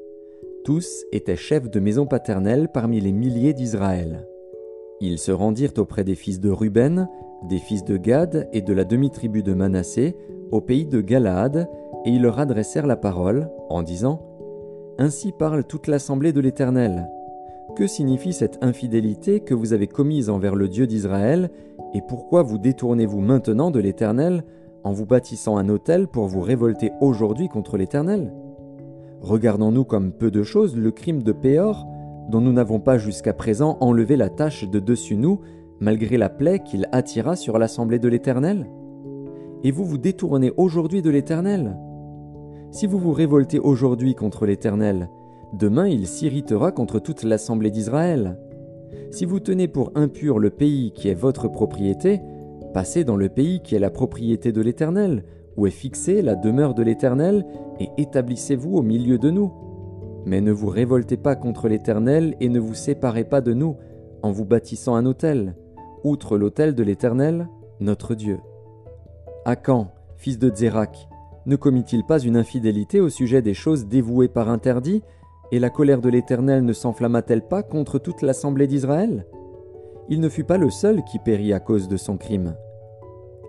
Tous 0.64 1.04
étaient 1.10 1.36
chefs 1.36 1.70
de 1.70 1.80
maison 1.80 2.06
paternelle 2.06 2.68
parmi 2.72 3.00
les 3.00 3.12
milliers 3.12 3.54
d'Israël. 3.54 4.26
Ils 5.02 5.18
se 5.18 5.32
rendirent 5.32 5.72
auprès 5.78 6.04
des 6.04 6.14
fils 6.14 6.40
de 6.40 6.50
Ruben, 6.50 7.08
des 7.48 7.58
fils 7.58 7.84
de 7.84 7.96
Gad 7.96 8.48
et 8.52 8.60
de 8.60 8.72
la 8.74 8.84
demi-tribu 8.84 9.42
de 9.42 9.54
Manassé, 9.54 10.14
au 10.52 10.60
pays 10.60 10.84
de 10.84 11.00
Galaad, 11.00 11.70
et 12.04 12.10
ils 12.10 12.20
leur 12.20 12.38
adressèrent 12.38 12.86
la 12.86 12.96
parole, 12.96 13.50
en 13.70 13.82
disant 13.82 14.20
Ainsi 14.98 15.32
parle 15.32 15.64
toute 15.64 15.86
l'assemblée 15.86 16.34
de 16.34 16.40
l'Éternel. 16.40 17.08
Que 17.76 17.86
signifie 17.86 18.34
cette 18.34 18.62
infidélité 18.62 19.40
que 19.40 19.54
vous 19.54 19.72
avez 19.72 19.86
commise 19.86 20.28
envers 20.28 20.54
le 20.54 20.68
Dieu 20.68 20.86
d'Israël, 20.86 21.50
et 21.94 22.02
pourquoi 22.06 22.42
vous 22.42 22.58
détournez-vous 22.58 23.20
maintenant 23.20 23.70
de 23.70 23.80
l'Éternel 23.80 24.44
en 24.84 24.92
vous 24.92 25.06
bâtissant 25.06 25.56
un 25.56 25.70
autel 25.70 26.08
pour 26.08 26.26
vous 26.26 26.42
révolter 26.42 26.92
aujourd'hui 27.00 27.48
contre 27.48 27.78
l'Éternel? 27.78 28.34
Regardons-nous 29.22 29.84
comme 29.84 30.12
peu 30.12 30.30
de 30.30 30.42
choses 30.42 30.76
le 30.76 30.90
crime 30.90 31.22
de 31.22 31.32
Péor, 31.32 31.86
dont 32.30 32.40
nous 32.40 32.52
n'avons 32.52 32.80
pas 32.80 32.96
jusqu'à 32.96 33.34
présent 33.34 33.76
enlevé 33.80 34.16
la 34.16 34.30
tâche 34.30 34.68
de 34.68 34.78
dessus 34.78 35.16
nous, 35.16 35.40
malgré 35.80 36.16
la 36.16 36.28
plaie 36.28 36.60
qu'il 36.60 36.88
attira 36.92 37.36
sur 37.36 37.58
l'assemblée 37.58 37.98
de 37.98 38.08
l'Éternel 38.08 38.66
Et 39.64 39.72
vous 39.72 39.84
vous 39.84 39.98
détournez 39.98 40.52
aujourd'hui 40.56 41.02
de 41.02 41.10
l'Éternel 41.10 41.76
Si 42.70 42.86
vous 42.86 42.98
vous 42.98 43.12
révoltez 43.12 43.58
aujourd'hui 43.58 44.14
contre 44.14 44.46
l'Éternel, 44.46 45.10
demain 45.52 45.88
il 45.88 46.06
s'irritera 46.06 46.70
contre 46.70 47.00
toute 47.00 47.24
l'assemblée 47.24 47.70
d'Israël. 47.70 48.38
Si 49.10 49.24
vous 49.24 49.40
tenez 49.40 49.66
pour 49.66 49.90
impur 49.96 50.38
le 50.38 50.50
pays 50.50 50.92
qui 50.92 51.08
est 51.08 51.14
votre 51.14 51.48
propriété, 51.48 52.20
passez 52.72 53.02
dans 53.02 53.16
le 53.16 53.28
pays 53.28 53.60
qui 53.60 53.74
est 53.74 53.80
la 53.80 53.90
propriété 53.90 54.52
de 54.52 54.60
l'Éternel, 54.60 55.24
où 55.56 55.66
est 55.66 55.70
fixée 55.70 56.22
la 56.22 56.36
demeure 56.36 56.74
de 56.74 56.82
l'Éternel, 56.84 57.44
et 57.80 57.88
établissez-vous 57.98 58.76
au 58.76 58.82
milieu 58.82 59.18
de 59.18 59.30
nous. 59.30 59.52
Mais 60.26 60.40
ne 60.40 60.52
vous 60.52 60.68
révoltez 60.68 61.16
pas 61.16 61.36
contre 61.36 61.68
l'Éternel 61.68 62.36
et 62.40 62.48
ne 62.48 62.60
vous 62.60 62.74
séparez 62.74 63.24
pas 63.24 63.40
de 63.40 63.52
nous 63.52 63.76
en 64.22 64.32
vous 64.32 64.44
bâtissant 64.44 64.94
un 64.94 65.06
autel, 65.06 65.56
outre 66.04 66.36
l'autel 66.36 66.74
de 66.74 66.82
l'Éternel, 66.82 67.48
notre 67.80 68.14
Dieu. 68.14 68.38
Akan, 69.44 69.92
fils 70.16 70.38
de 70.38 70.54
Zérak, 70.54 71.08
ne 71.46 71.56
commit-il 71.56 72.04
pas 72.04 72.18
une 72.18 72.36
infidélité 72.36 73.00
au 73.00 73.08
sujet 73.08 73.40
des 73.40 73.54
choses 73.54 73.86
dévouées 73.86 74.28
par 74.28 74.50
interdit, 74.50 75.02
et 75.52 75.58
la 75.58 75.70
colère 75.70 76.00
de 76.00 76.10
l'Éternel 76.10 76.64
ne 76.64 76.72
s'enflamma-t-elle 76.72 77.48
pas 77.48 77.62
contre 77.62 77.98
toute 77.98 78.22
l'assemblée 78.22 78.66
d'Israël? 78.66 79.26
Il 80.08 80.20
ne 80.20 80.28
fut 80.28 80.44
pas 80.44 80.58
le 80.58 80.70
seul 80.70 81.02
qui 81.04 81.18
périt 81.18 81.52
à 81.52 81.60
cause 81.60 81.88
de 81.88 81.96
son 81.96 82.16
crime. 82.18 82.54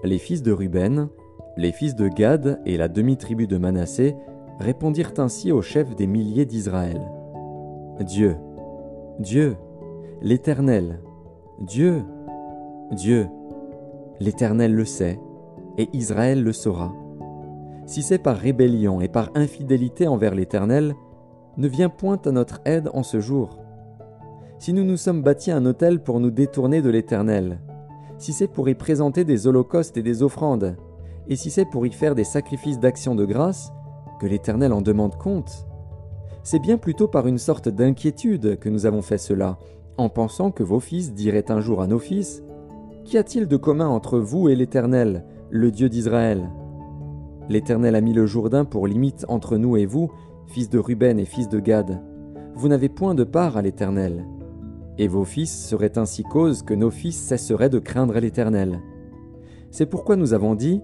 Les 0.04 0.18
fils 0.18 0.42
de 0.42 0.52
Ruben, 0.52 1.10
Les 1.58 1.72
fils 1.72 1.96
de 1.96 2.08
Gad 2.08 2.62
et 2.66 2.78
la 2.78 2.88
demi-tribu 2.88 3.46
de 3.46 3.58
Manassé 3.58 4.16
répondirent 4.62 5.14
ainsi 5.18 5.52
au 5.52 5.62
chef 5.62 5.96
des 5.96 6.08
milliers 6.08 6.46
d'Israël. 6.46 7.02
Dieu, 8.00 8.38
Dieu, 9.20 9.58
l'Éternel, 10.22 11.00
Dieu, 11.60 12.04
Dieu, 12.92 13.28
l'Éternel 14.20 14.74
le 14.74 14.86
sait, 14.86 15.20
et 15.78 15.90
Israël 15.94 16.44
le 16.44 16.54
saura. 16.54 16.94
Si 17.86 18.04
c'est 18.04 18.20
par 18.20 18.38
rébellion 18.38 19.02
et 19.02 19.08
par 19.08 19.32
infidélité 19.36 20.08
envers 20.08 20.36
l'Éternel, 20.36 20.96
ne 21.58 21.68
viens 21.68 21.90
point 21.90 22.20
à 22.26 22.32
notre 22.32 22.62
aide 22.66 22.90
en 22.94 23.04
ce 23.04 23.20
jour. 23.20 23.60
Si 24.60 24.74
nous 24.74 24.84
nous 24.84 24.98
sommes 24.98 25.24
bâtis 25.24 25.52
un 25.52 25.66
autel 25.66 26.02
pour 26.02 26.20
nous 26.20 26.32
détourner 26.32 26.82
de 26.82 26.90
l'Éternel, 26.90 27.60
si 28.18 28.34
c'est 28.34 28.48
pour 28.48 28.70
y 28.70 28.76
présenter 28.76 29.24
des 29.24 29.48
holocaustes 29.48 29.98
et 29.98 30.04
des 30.04 30.22
offrandes, 30.22 30.78
et 31.28 31.36
si 31.36 31.50
c'est 31.50 31.66
pour 31.66 31.86
y 31.86 31.92
faire 31.92 32.16
des 32.16 32.24
sacrifices 32.24 32.80
d'action 32.80 33.16
de 33.16 33.26
grâce, 33.26 33.72
l'Éternel 34.26 34.74
en 34.74 34.82
demande 34.82 35.18
compte. 35.18 35.66
C'est 36.44 36.60
bien 36.60 36.78
plutôt 36.78 37.08
par 37.08 37.28
une 37.28 37.38
sorte 37.38 37.70
d'inquiétude 37.70 38.60
que 38.60 38.70
nous 38.70 38.86
avons 38.86 39.02
fait 39.02 39.18
cela, 39.18 39.58
en 39.98 40.10
pensant 40.10 40.52
que 40.52 40.64
vos 40.64 40.80
fils 40.80 41.14
diraient 41.14 41.52
un 41.52 41.60
jour 41.60 41.82
à 41.82 41.88
nos 41.88 42.00
fils, 42.00 42.44
Qu'y 43.04 43.18
a-t-il 43.18 43.48
de 43.48 43.58
commun 43.58 43.88
entre 43.88 44.20
vous 44.20 44.48
et 44.48 44.56
l'Éternel, 44.56 45.26
le 45.50 45.72
Dieu 45.72 45.90
d'Israël? 45.90 46.50
L'Éternel 47.50 47.96
a 47.96 48.02
mis 48.02 48.14
le 48.14 48.26
Jourdain 48.26 48.64
pour 48.64 48.88
limite 48.88 49.26
entre 49.28 49.58
nous 49.58 49.76
et 49.76 49.86
vous, 49.86 50.12
fils 50.48 50.70
de 50.70 50.80
Ruben 50.80 51.20
et 51.20 51.26
fils 51.26 51.50
de 51.50 51.60
Gad. 51.60 52.02
Vous 52.56 52.68
n'avez 52.68 52.90
point 52.90 53.16
de 53.16 53.24
part 53.24 53.58
à 53.58 53.62
l'Éternel. 53.62 54.26
Et 54.98 55.08
vos 55.08 55.26
fils 55.26 55.52
seraient 55.52 55.98
ainsi 55.98 56.24
cause 56.24 56.62
que 56.62 56.74
nos 56.74 56.92
fils 56.92 57.18
cesseraient 57.18 57.70
de 57.70 57.80
craindre 57.80 58.20
l'Éternel. 58.20 58.80
C'est 59.72 59.88
pourquoi 59.88 60.16
nous 60.16 60.34
avons 60.34 60.54
dit, 60.56 60.82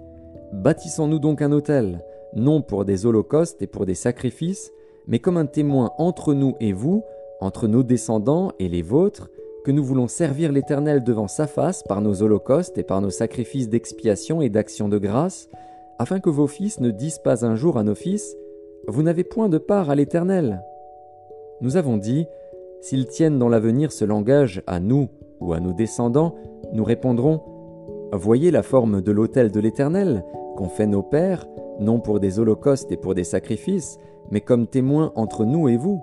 Bâtissons-nous 0.53 1.20
donc 1.20 1.41
un 1.41 1.51
autel, 1.51 2.01
non 2.36 2.62
pour 2.62 2.86
des 2.86 3.06
holocaustes 3.06 3.62
et 3.62 3.68
pour 3.68 3.86
des 3.86 3.96
sacrifices, 3.96 4.72
mais 5.08 5.20
comme 5.20 5.38
un 5.38 5.46
témoin 5.46 5.92
entre 5.98 6.34
nous 6.34 6.56
et 6.60 6.74
vous, 6.74 7.04
entre 7.40 7.68
nos 7.68 7.84
descendants 7.84 8.52
et 8.60 8.68
les 8.68 8.82
vôtres, 8.82 9.30
que 9.64 9.72
nous 9.72 9.84
voulons 9.84 10.08
servir 10.08 10.52
l'Éternel 10.52 11.04
devant 11.04 11.28
sa 11.28 11.46
face 11.46 11.84
par 11.84 12.02
nos 12.02 12.22
holocaustes 12.24 12.78
et 12.78 12.84
par 12.84 13.02
nos 13.02 13.10
sacrifices 13.10 13.70
d'expiation 13.70 14.42
et 14.42 14.50
d'action 14.50 14.88
de 14.88 14.98
grâce, 14.98 15.50
afin 16.00 16.20
que 16.20 16.30
vos 16.30 16.48
fils 16.48 16.80
ne 16.80 16.92
disent 16.92 17.20
pas 17.20 17.46
un 17.46 17.56
jour 17.56 17.78
à 17.78 17.84
nos 17.84 17.96
fils, 17.96 18.36
Vous 18.88 19.04
n'avez 19.04 19.26
point 19.26 19.50
de 19.50 19.58
part 19.58 19.90
à 19.90 19.96
l'Éternel. 19.96 20.64
Nous 21.60 21.76
avons 21.76 21.98
dit, 21.98 22.26
S'ils 22.80 23.08
tiennent 23.08 23.40
dans 23.40 23.50
l'avenir 23.50 23.92
ce 23.92 24.06
langage 24.06 24.64
à 24.68 24.80
nous 24.80 25.10
ou 25.42 25.52
à 25.52 25.60
nos 25.60 25.74
descendants, 25.74 26.36
nous 26.72 26.86
répondrons, 26.86 27.42
Voyez 28.14 28.52
la 28.52 28.64
forme 28.64 29.02
de 29.02 29.12
l'autel 29.12 29.52
de 29.52 29.60
l'Éternel, 29.60 30.24
qu'ont 30.58 30.70
fait 30.70 30.88
nos 30.88 31.04
pères, 31.04 31.46
non 31.80 32.00
pour 32.00 32.20
des 32.20 32.40
holocaustes 32.40 32.92
et 32.92 32.98
pour 32.98 33.14
des 33.14 33.24
sacrifices, 33.24 34.00
mais 34.32 34.42
comme 34.42 34.68
témoins 34.68 35.14
entre 35.16 35.46
nous 35.46 35.70
et 35.70 35.78
vous. 35.78 36.02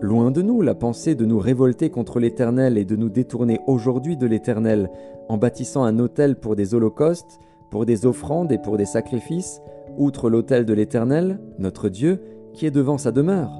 Loin 0.00 0.30
de 0.30 0.42
nous 0.42 0.60
la 0.60 0.74
pensée 0.74 1.14
de 1.14 1.24
nous 1.24 1.38
révolter 1.38 1.88
contre 1.88 2.18
l'Éternel 2.18 2.76
et 2.76 2.84
de 2.84 2.96
nous 2.96 3.08
détourner 3.08 3.60
aujourd'hui 3.66 4.16
de 4.16 4.26
l'Éternel, 4.26 4.90
en 5.28 5.38
bâtissant 5.38 5.84
un 5.84 5.98
autel 6.00 6.36
pour 6.36 6.56
des 6.56 6.74
holocaustes, 6.74 7.38
pour 7.70 7.86
des 7.86 8.06
offrandes 8.06 8.52
et 8.52 8.58
pour 8.58 8.76
des 8.76 8.84
sacrifices, 8.84 9.62
outre 9.96 10.28
l'autel 10.28 10.66
de 10.66 10.74
l'Éternel, 10.74 11.38
notre 11.58 11.88
Dieu, 11.88 12.20
qui 12.52 12.66
est 12.66 12.70
devant 12.70 12.98
sa 12.98 13.12
demeure. 13.12 13.52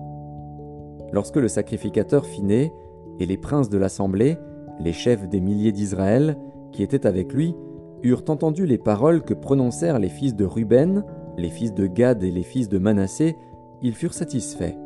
Lorsque 1.13 1.37
le 1.37 1.49
sacrificateur 1.49 2.27
fit 2.27 2.43
et 2.51 3.27
les 3.27 3.37
princes 3.37 3.71
de 3.71 3.79
l'assemblée, 3.79 4.37
les 4.81 4.93
chefs 4.93 5.29
des 5.29 5.41
milliers 5.41 5.73
d'Israël, 5.73 6.37
qui 6.73 6.83
étaient 6.83 7.07
avec 7.07 7.33
lui, 7.33 7.55
eurent 8.03 8.25
entendu 8.29 8.67
les 8.67 8.79
paroles 8.79 9.23
que 9.23 9.35
prononcèrent 9.35 9.99
les 9.99 10.09
fils 10.09 10.35
de 10.35 10.45
Ruben, 10.45 11.05
les 11.37 11.51
fils 11.51 11.75
de 11.75 11.87
Gad 11.87 12.23
et 12.23 12.31
les 12.31 12.43
fils 12.43 12.69
de 12.69 12.79
Manassé, 12.79 13.37
ils 13.83 13.95
furent 13.95 14.15
satisfaits. 14.15 14.77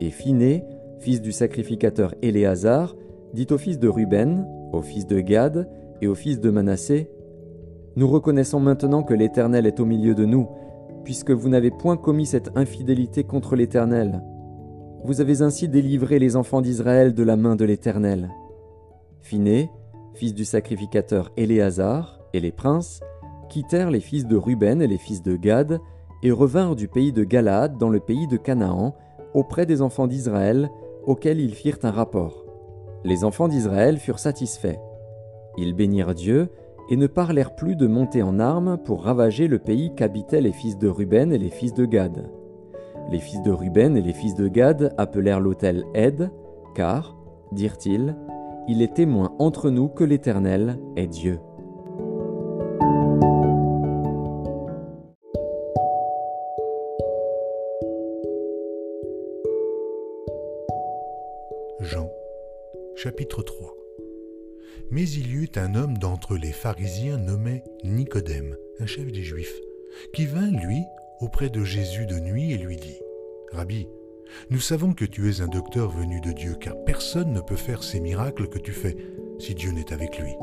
Et 0.00 0.10
Phiné, 0.10 0.64
fils 0.98 1.20
du 1.20 1.32
sacrificateur 1.32 2.14
Éléazar, 2.22 2.96
dit 3.34 3.46
au 3.50 3.58
fils 3.58 3.78
de 3.78 3.88
Ruben, 3.88 4.46
au 4.72 4.82
fils 4.82 5.06
de 5.06 5.20
Gad 5.20 5.68
et 6.00 6.06
au 6.06 6.14
fils 6.14 6.40
de 6.40 6.50
Manassé 6.50 7.10
Nous 7.96 8.08
reconnaissons 8.08 8.60
maintenant 8.60 9.02
que 9.02 9.14
l'Éternel 9.14 9.66
est 9.66 9.80
au 9.80 9.84
milieu 9.84 10.14
de 10.14 10.24
nous, 10.24 10.48
puisque 11.04 11.30
vous 11.30 11.48
n'avez 11.48 11.70
point 11.70 11.96
commis 11.96 12.26
cette 12.26 12.56
infidélité 12.56 13.24
contre 13.24 13.56
l'Éternel. 13.56 14.22
Vous 15.04 15.20
avez 15.20 15.42
ainsi 15.42 15.68
délivré 15.68 16.18
les 16.18 16.36
enfants 16.36 16.60
d'Israël 16.60 17.14
de 17.14 17.22
la 17.22 17.36
main 17.36 17.56
de 17.56 17.64
l'Éternel. 17.64 18.30
Phiné, 19.20 19.70
fils 20.14 20.34
du 20.34 20.44
sacrificateur 20.44 21.32
Éléazar, 21.36 22.17
et 22.38 22.40
les 22.40 22.52
princes, 22.52 23.00
quittèrent 23.48 23.90
les 23.90 24.00
fils 24.00 24.26
de 24.26 24.36
Ruben 24.36 24.80
et 24.80 24.86
les 24.86 24.96
fils 24.96 25.22
de 25.22 25.36
Gad, 25.36 25.80
et 26.22 26.30
revinrent 26.30 26.76
du 26.76 26.88
pays 26.88 27.12
de 27.12 27.24
Galaad 27.24 27.76
dans 27.78 27.90
le 27.90 28.00
pays 28.00 28.26
de 28.26 28.36
Canaan, 28.36 28.94
auprès 29.34 29.66
des 29.66 29.82
enfants 29.82 30.06
d'Israël, 30.06 30.70
auxquels 31.04 31.40
ils 31.40 31.54
firent 31.54 31.78
un 31.82 31.90
rapport. 31.90 32.44
Les 33.04 33.24
enfants 33.24 33.48
d'Israël 33.48 33.98
furent 33.98 34.18
satisfaits. 34.18 34.78
Ils 35.56 35.74
bénirent 35.74 36.14
Dieu 36.14 36.48
et 36.90 36.96
ne 36.96 37.06
parlèrent 37.06 37.54
plus 37.54 37.76
de 37.76 37.86
monter 37.86 38.22
en 38.22 38.38
armes 38.38 38.78
pour 38.84 39.02
ravager 39.02 39.48
le 39.48 39.58
pays 39.58 39.94
qu'habitaient 39.94 40.40
les 40.40 40.52
fils 40.52 40.78
de 40.78 40.88
Ruben 40.88 41.32
et 41.32 41.38
les 41.38 41.50
fils 41.50 41.74
de 41.74 41.84
Gad. 41.84 42.30
Les 43.10 43.20
fils 43.20 43.42
de 43.42 43.50
Ruben 43.50 43.96
et 43.96 44.02
les 44.02 44.12
fils 44.12 44.34
de 44.34 44.48
Gad 44.48 44.94
appelèrent 44.98 45.40
l'autel 45.40 45.84
Ed, 45.94 46.30
car, 46.74 47.16
dirent-ils, 47.52 48.16
il 48.68 48.82
est 48.82 48.94
témoin 48.94 49.32
entre 49.38 49.70
nous 49.70 49.88
que 49.88 50.04
l'Éternel 50.04 50.78
est 50.96 51.06
Dieu. 51.06 51.40
Chapitre 63.00 63.44
3 63.44 63.76
Mais 64.90 65.08
il 65.08 65.28
y 65.28 65.34
eut 65.34 65.52
un 65.54 65.76
homme 65.76 65.96
d'entre 65.98 66.36
les 66.36 66.50
pharisiens 66.50 67.16
nommé 67.16 67.62
Nicodème, 67.84 68.56
un 68.80 68.86
chef 68.86 69.12
des 69.12 69.22
Juifs, 69.22 69.54
qui 70.12 70.26
vint, 70.26 70.50
lui, 70.50 70.82
auprès 71.20 71.48
de 71.48 71.62
Jésus 71.62 72.06
de 72.06 72.18
nuit 72.18 72.50
et 72.50 72.58
lui 72.58 72.76
dit, 72.76 72.98
Rabbi, 73.52 73.86
nous 74.50 74.58
savons 74.58 74.94
que 74.94 75.04
tu 75.04 75.30
es 75.30 75.40
un 75.42 75.46
docteur 75.46 75.90
venu 75.90 76.20
de 76.20 76.32
Dieu, 76.32 76.56
car 76.60 76.74
personne 76.82 77.32
ne 77.32 77.40
peut 77.40 77.54
faire 77.54 77.84
ces 77.84 78.00
miracles 78.00 78.48
que 78.48 78.58
tu 78.58 78.72
fais 78.72 78.96
si 79.38 79.54
Dieu 79.54 79.70
n'est 79.70 79.92
avec 79.92 80.18
lui. 80.18 80.34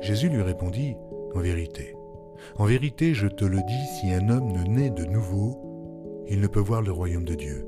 Jésus 0.00 0.28
lui 0.28 0.42
répondit, 0.42 0.96
En 1.36 1.40
vérité, 1.40 1.94
en 2.56 2.64
vérité, 2.64 3.14
je 3.14 3.28
te 3.28 3.44
le 3.44 3.58
dis, 3.62 3.86
si 4.00 4.12
un 4.12 4.28
homme 4.28 4.50
ne 4.50 4.64
naît 4.64 4.90
de 4.90 5.04
nouveau, 5.04 6.24
il 6.26 6.40
ne 6.40 6.48
peut 6.48 6.58
voir 6.58 6.82
le 6.82 6.90
royaume 6.90 7.24
de 7.24 7.36
Dieu. 7.36 7.64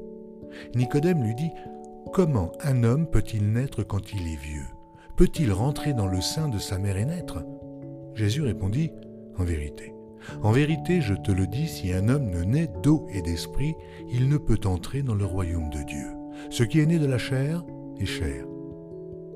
Nicodème 0.75 1.23
lui 1.23 1.37
dit, 1.37 1.51
Comment 2.15 2.53
un 2.61 2.85
homme 2.85 3.09
peut-il 3.09 3.51
naître 3.51 3.83
quand 3.83 4.13
il 4.13 4.33
est 4.33 4.37
vieux? 4.37 4.69
Peut-il 5.17 5.51
rentrer 5.51 5.95
dans 5.95 6.07
le 6.07 6.21
sein 6.21 6.49
de 6.49 6.61
sa 6.61 6.79
mère 6.79 6.97
et 6.97 7.05
naître? 7.05 7.45
Jésus 8.15 8.43
répondit, 8.43 8.93
En 9.37 9.43
vérité, 9.43 9.93
en 10.45 10.53
vérité, 10.53 11.01
je 11.01 11.15
te 11.15 11.33
le 11.33 11.49
dis, 11.49 11.67
si 11.67 11.93
un 11.93 12.09
homme 12.09 12.31
ne 12.31 12.45
naît 12.45 12.71
d'eau 12.85 13.09
et 13.13 13.21
d'esprit, 13.21 13.75
il 14.13 14.29
ne 14.29 14.37
peut 14.37 14.61
entrer 14.65 15.03
dans 15.03 15.17
le 15.17 15.25
royaume 15.25 15.71
de 15.71 15.83
Dieu. 15.83 16.07
Ce 16.51 16.63
qui 16.63 16.79
est 16.79 16.87
né 16.87 17.01
de 17.01 17.07
la 17.07 17.19
chair 17.19 17.65
est 17.99 18.07
chair. 18.07 18.47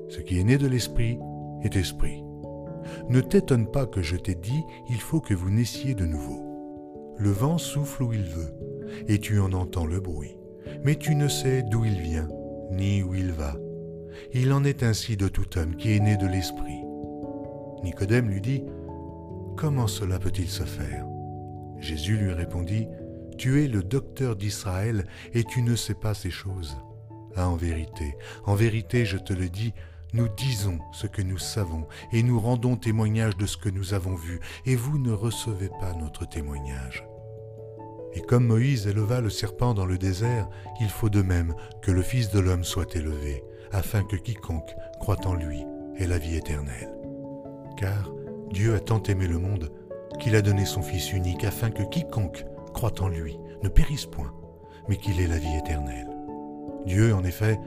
Ce 0.07 0.21
qui 0.21 0.39
est 0.39 0.45
né 0.45 0.57
de 0.57 0.67
l'esprit 0.67 1.19
est 1.63 1.75
esprit. 1.75 2.23
Ne 3.09 3.19
t'étonne 3.19 3.69
pas 3.69 3.87
que 3.87 4.01
je 4.01 4.15
t'ai 4.15 4.35
dit, 4.35 4.63
il 4.89 5.01
faut 5.01 5.19
que 5.19 5.33
vous 5.33 5.49
naissiez 5.49 5.95
de 5.95 6.05
nouveau. 6.05 7.13
Le 7.17 7.29
vent 7.29 7.57
souffle 7.57 8.03
où 8.03 8.13
il 8.13 8.23
veut, 8.23 8.55
et 9.09 9.19
tu 9.19 9.37
en 9.41 9.51
entends 9.51 9.85
le 9.85 9.99
bruit, 9.99 10.37
mais 10.85 10.95
tu 10.95 11.13
ne 11.15 11.27
sais 11.27 11.61
d'où 11.63 11.83
il 11.83 11.99
vient 11.99 12.29
ni 12.71 13.03
où 13.03 13.15
il 13.15 13.31
va. 13.31 13.55
Il 14.33 14.53
en 14.53 14.63
est 14.63 14.83
ainsi 14.83 15.17
de 15.17 15.27
tout 15.27 15.57
homme 15.57 15.75
qui 15.75 15.93
est 15.93 15.99
né 15.99 16.17
de 16.17 16.27
l'Esprit. 16.27 16.81
Nicodème 17.83 18.29
lui 18.29 18.41
dit, 18.41 18.63
Comment 19.57 19.87
cela 19.87 20.19
peut-il 20.19 20.49
se 20.49 20.63
faire? 20.63 21.05
Jésus 21.79 22.17
lui 22.17 22.31
répondit, 22.31 22.87
Tu 23.37 23.63
es 23.63 23.67
le 23.67 23.83
docteur 23.83 24.35
d'Israël 24.35 25.05
et 25.33 25.43
tu 25.43 25.61
ne 25.61 25.75
sais 25.75 25.93
pas 25.93 26.13
ces 26.13 26.31
choses. 26.31 26.77
Ah, 27.35 27.47
en 27.47 27.55
vérité, 27.55 28.15
en 28.45 28.55
vérité, 28.55 29.05
je 29.05 29.17
te 29.17 29.33
le 29.33 29.49
dis, 29.49 29.73
nous 30.13 30.27
disons 30.27 30.79
ce 30.91 31.07
que 31.07 31.21
nous 31.21 31.37
savons 31.37 31.87
et 32.11 32.23
nous 32.23 32.39
rendons 32.39 32.75
témoignage 32.75 33.37
de 33.37 33.45
ce 33.45 33.57
que 33.57 33.69
nous 33.69 33.93
avons 33.93 34.15
vu, 34.15 34.39
et 34.65 34.75
vous 34.75 34.97
ne 34.97 35.11
recevez 35.11 35.69
pas 35.79 35.93
notre 35.93 36.27
témoignage. 36.27 37.05
Et 38.13 38.21
comme 38.21 38.45
Moïse 38.45 38.87
éleva 38.87 39.21
le 39.21 39.29
serpent 39.29 39.73
dans 39.73 39.85
le 39.85 39.97
désert, 39.97 40.49
il 40.81 40.89
faut 40.89 41.09
de 41.09 41.21
même 41.21 41.53
que 41.81 41.91
le 41.91 42.01
Fils 42.01 42.31
de 42.31 42.39
l'homme 42.39 42.63
soit 42.63 42.95
élevé, 42.95 43.43
afin 43.71 44.03
que 44.03 44.15
quiconque 44.15 44.75
croit 44.99 45.25
en 45.25 45.35
lui 45.35 45.65
ait 45.97 46.07
la 46.07 46.17
vie 46.17 46.35
éternelle. 46.35 46.93
Car 47.77 48.11
Dieu 48.51 48.73
a 48.73 48.79
tant 48.79 49.01
aimé 49.03 49.27
le 49.27 49.37
monde 49.37 49.71
qu'il 50.19 50.35
a 50.35 50.41
donné 50.41 50.65
son 50.65 50.81
Fils 50.81 51.13
unique, 51.13 51.43
afin 51.43 51.69
que 51.69 51.83
quiconque 51.83 52.45
croit 52.73 53.01
en 53.01 53.07
lui 53.07 53.37
ne 53.63 53.69
périsse 53.69 54.05
point, 54.05 54.33
mais 54.87 54.97
qu'il 54.97 55.19
ait 55.21 55.27
la 55.27 55.37
vie 55.37 55.55
éternelle. 55.57 56.09
Dieu, 56.85 57.13
en 57.13 57.23
effet, 57.23 57.59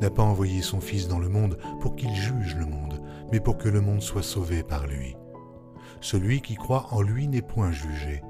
n'a 0.00 0.10
pas 0.10 0.22
envoyé 0.22 0.62
son 0.62 0.80
Fils 0.80 1.08
dans 1.08 1.18
le 1.18 1.28
monde 1.28 1.58
pour 1.80 1.96
qu'il 1.96 2.14
juge 2.14 2.56
le 2.56 2.66
monde, 2.66 3.02
mais 3.32 3.40
pour 3.40 3.58
que 3.58 3.68
le 3.68 3.80
monde 3.80 4.02
soit 4.02 4.22
sauvé 4.22 4.62
par 4.62 4.86
lui. 4.86 5.16
Celui 6.00 6.40
qui 6.40 6.54
croit 6.54 6.86
en 6.90 7.02
lui 7.02 7.28
n'est 7.28 7.42
point 7.42 7.72
jugé. 7.72 8.22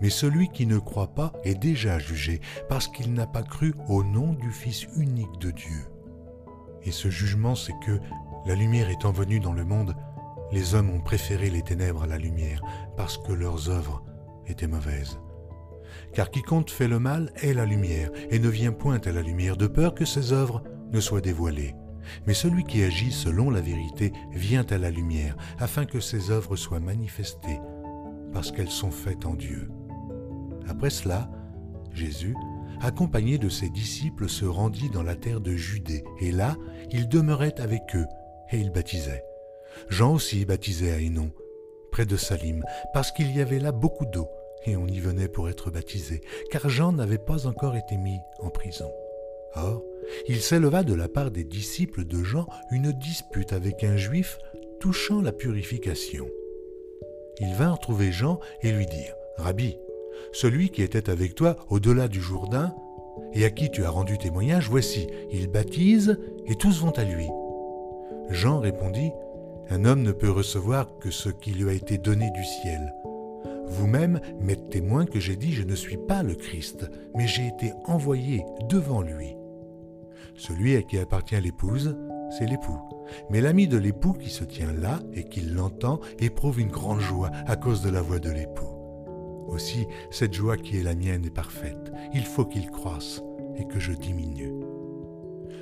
Mais 0.00 0.10
celui 0.10 0.48
qui 0.48 0.66
ne 0.66 0.78
croit 0.78 1.14
pas 1.14 1.32
est 1.44 1.54
déjà 1.54 1.98
jugé, 1.98 2.40
parce 2.68 2.88
qu'il 2.88 3.12
n'a 3.12 3.26
pas 3.26 3.42
cru 3.42 3.74
au 3.88 4.02
nom 4.02 4.32
du 4.34 4.50
Fils 4.50 4.86
unique 4.96 5.38
de 5.40 5.50
Dieu. 5.50 5.86
Et 6.84 6.90
ce 6.90 7.08
jugement, 7.10 7.54
c'est 7.54 7.78
que, 7.84 8.00
la 8.46 8.54
lumière 8.54 8.90
étant 8.90 9.12
venue 9.12 9.38
dans 9.38 9.52
le 9.52 9.64
monde, 9.64 9.94
les 10.50 10.74
hommes 10.74 10.90
ont 10.90 11.00
préféré 11.00 11.48
les 11.48 11.62
ténèbres 11.62 12.02
à 12.02 12.06
la 12.06 12.18
lumière, 12.18 12.60
parce 12.96 13.18
que 13.18 13.32
leurs 13.32 13.70
œuvres 13.70 14.02
étaient 14.46 14.66
mauvaises. 14.66 15.18
Car 16.12 16.30
quiconque 16.30 16.70
fait 16.70 16.88
le 16.88 16.98
mal 16.98 17.32
est 17.42 17.54
la 17.54 17.64
lumière, 17.64 18.10
et 18.30 18.38
ne 18.38 18.48
vient 18.48 18.72
point 18.72 19.00
à 19.04 19.12
la 19.12 19.22
lumière, 19.22 19.56
de 19.56 19.66
peur 19.66 19.94
que 19.94 20.04
ses 20.04 20.32
œuvres 20.32 20.62
ne 20.90 21.00
soient 21.00 21.20
dévoilées. 21.20 21.74
Mais 22.26 22.34
celui 22.34 22.64
qui 22.64 22.82
agit 22.82 23.12
selon 23.12 23.50
la 23.50 23.60
vérité 23.60 24.12
vient 24.32 24.66
à 24.70 24.78
la 24.78 24.90
lumière, 24.90 25.36
afin 25.58 25.84
que 25.84 26.00
ses 26.00 26.30
œuvres 26.30 26.56
soient 26.56 26.80
manifestées, 26.80 27.60
parce 28.32 28.52
qu'elles 28.52 28.70
sont 28.70 28.90
faites 28.90 29.26
en 29.26 29.34
Dieu. 29.34 29.68
Après 30.68 30.90
cela, 30.90 31.30
Jésus, 31.92 32.34
accompagné 32.80 33.38
de 33.38 33.48
ses 33.48 33.68
disciples, 33.68 34.28
se 34.28 34.44
rendit 34.44 34.90
dans 34.90 35.02
la 35.02 35.14
terre 35.14 35.40
de 35.40 35.52
Judée, 35.52 36.04
et 36.20 36.32
là, 36.32 36.56
il 36.90 37.08
demeurait 37.08 37.60
avec 37.60 37.82
eux, 37.94 38.06
et 38.50 38.58
il 38.58 38.70
baptisait. 38.70 39.24
Jean 39.88 40.14
aussi 40.14 40.44
baptisait 40.44 40.92
à 40.92 40.98
Hénon, 40.98 41.30
près 41.90 42.06
de 42.06 42.16
Salim, 42.16 42.64
parce 42.92 43.12
qu'il 43.12 43.34
y 43.34 43.40
avait 43.40 43.58
là 43.60 43.72
beaucoup 43.72 44.06
d'eau, 44.06 44.28
et 44.64 44.76
on 44.76 44.86
y 44.86 45.00
venait 45.00 45.28
pour 45.28 45.48
être 45.48 45.70
baptisé, 45.70 46.20
car 46.50 46.68
Jean 46.68 46.92
n'avait 46.92 47.18
pas 47.18 47.46
encore 47.46 47.76
été 47.76 47.96
mis 47.96 48.18
en 48.40 48.50
prison. 48.50 48.90
Or, 49.54 49.82
il 50.28 50.40
s'éleva 50.40 50.82
de 50.82 50.94
la 50.94 51.08
part 51.08 51.30
des 51.30 51.44
disciples 51.44 52.04
de 52.04 52.22
Jean 52.22 52.46
une 52.70 52.92
dispute 52.92 53.52
avec 53.52 53.84
un 53.84 53.96
juif 53.96 54.38
touchant 54.80 55.20
la 55.20 55.32
purification. 55.32 56.26
Ils 57.40 57.54
vinrent 57.54 57.78
trouver 57.78 58.12
Jean 58.12 58.38
et 58.62 58.72
lui 58.72 58.86
dirent, 58.86 59.14
Rabbi, 59.36 59.78
celui 60.32 60.70
qui 60.70 60.82
était 60.82 61.10
avec 61.10 61.34
toi 61.34 61.56
au-delà 61.68 62.08
du 62.08 62.20
Jourdain, 62.20 62.74
et 63.34 63.44
à 63.44 63.50
qui 63.50 63.70
tu 63.70 63.84
as 63.84 63.90
rendu 63.90 64.18
témoignage, 64.18 64.68
voici, 64.68 65.06
il 65.30 65.48
baptise, 65.48 66.18
et 66.46 66.54
tous 66.54 66.80
vont 66.80 66.90
à 66.90 67.04
lui. 67.04 67.28
Jean 68.30 68.60
répondit, 68.60 69.10
Un 69.68 69.84
homme 69.84 70.02
ne 70.02 70.12
peut 70.12 70.30
recevoir 70.30 70.98
que 70.98 71.10
ce 71.10 71.28
qui 71.28 71.52
lui 71.52 71.68
a 71.68 71.72
été 71.72 71.98
donné 71.98 72.30
du 72.30 72.44
ciel. 72.44 72.94
Vous-même 73.66 74.20
m'êtes 74.40 74.70
témoin 74.70 75.06
que 75.06 75.20
j'ai 75.20 75.36
dit, 75.36 75.52
Je 75.52 75.62
ne 75.62 75.74
suis 75.74 75.96
pas 75.96 76.22
le 76.22 76.34
Christ, 76.34 76.90
mais 77.14 77.26
j'ai 77.26 77.46
été 77.46 77.72
envoyé 77.86 78.44
devant 78.68 79.02
lui. 79.02 79.36
Celui 80.34 80.76
à 80.76 80.82
qui 80.82 80.98
appartient 80.98 81.40
l'épouse, 81.40 81.96
c'est 82.30 82.46
l'époux. 82.46 82.78
Mais 83.30 83.40
l'ami 83.40 83.68
de 83.68 83.78
l'époux 83.78 84.12
qui 84.12 84.30
se 84.30 84.44
tient 84.44 84.72
là 84.72 85.00
et 85.12 85.24
qui 85.24 85.40
l'entend 85.40 86.00
éprouve 86.18 86.60
une 86.60 86.70
grande 86.70 87.00
joie 87.00 87.30
à 87.46 87.56
cause 87.56 87.82
de 87.82 87.90
la 87.90 88.02
voix 88.02 88.18
de 88.18 88.30
l'époux. 88.30 88.82
Aussi, 89.48 89.86
cette 90.10 90.32
joie 90.32 90.56
qui 90.56 90.78
est 90.78 90.82
la 90.82 90.94
mienne 90.94 91.24
est 91.24 91.30
parfaite. 91.30 91.92
Il 92.14 92.24
faut 92.24 92.44
qu'il 92.44 92.70
croisse 92.70 93.22
et 93.56 93.66
que 93.66 93.78
je 93.78 93.92
diminue. 93.92 94.52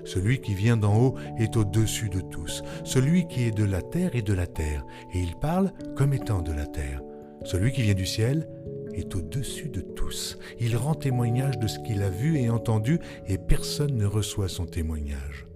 Celui 0.04 0.40
qui 0.40 0.54
vient 0.54 0.76
d'en 0.76 0.96
haut 0.96 1.14
est 1.38 1.56
au-dessus 1.56 2.08
de 2.08 2.20
tous. 2.20 2.62
Celui 2.84 3.26
qui 3.26 3.44
est 3.44 3.56
de 3.56 3.64
la 3.64 3.82
terre 3.82 4.14
est 4.14 4.26
de 4.26 4.32
la 4.32 4.46
terre, 4.46 4.84
et 5.12 5.18
il 5.18 5.36
parle 5.36 5.72
comme 5.96 6.14
étant 6.14 6.42
de 6.42 6.52
la 6.52 6.66
terre. 6.66 7.02
Celui 7.44 7.72
qui 7.72 7.82
vient 7.82 7.94
du 7.94 8.06
ciel 8.06 8.48
est 8.94 9.14
au-dessus 9.14 9.68
de 9.68 9.80
tous. 9.80 10.38
Il 10.58 10.76
rend 10.76 10.94
témoignage 10.94 11.58
de 11.58 11.66
ce 11.66 11.78
qu'il 11.80 12.02
a 12.02 12.10
vu 12.10 12.38
et 12.38 12.50
entendu, 12.50 12.98
et 13.26 13.38
personne 13.38 13.96
ne 13.96 14.06
reçoit 14.06 14.48
son 14.48 14.66
témoignage. 14.66 15.49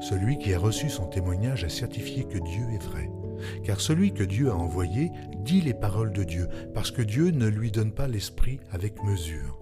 Celui 0.00 0.38
qui 0.38 0.54
a 0.54 0.58
reçu 0.58 0.88
son 0.88 1.06
témoignage 1.06 1.64
a 1.64 1.68
certifié 1.68 2.24
que 2.24 2.38
Dieu 2.38 2.64
est 2.72 2.82
vrai. 2.82 3.10
Car 3.64 3.80
celui 3.80 4.12
que 4.12 4.24
Dieu 4.24 4.50
a 4.50 4.56
envoyé 4.56 5.10
dit 5.38 5.60
les 5.60 5.74
paroles 5.74 6.12
de 6.12 6.24
Dieu, 6.24 6.48
parce 6.74 6.90
que 6.90 7.02
Dieu 7.02 7.30
ne 7.30 7.46
lui 7.46 7.70
donne 7.70 7.92
pas 7.92 8.08
l'Esprit 8.08 8.60
avec 8.70 9.02
mesure. 9.02 9.58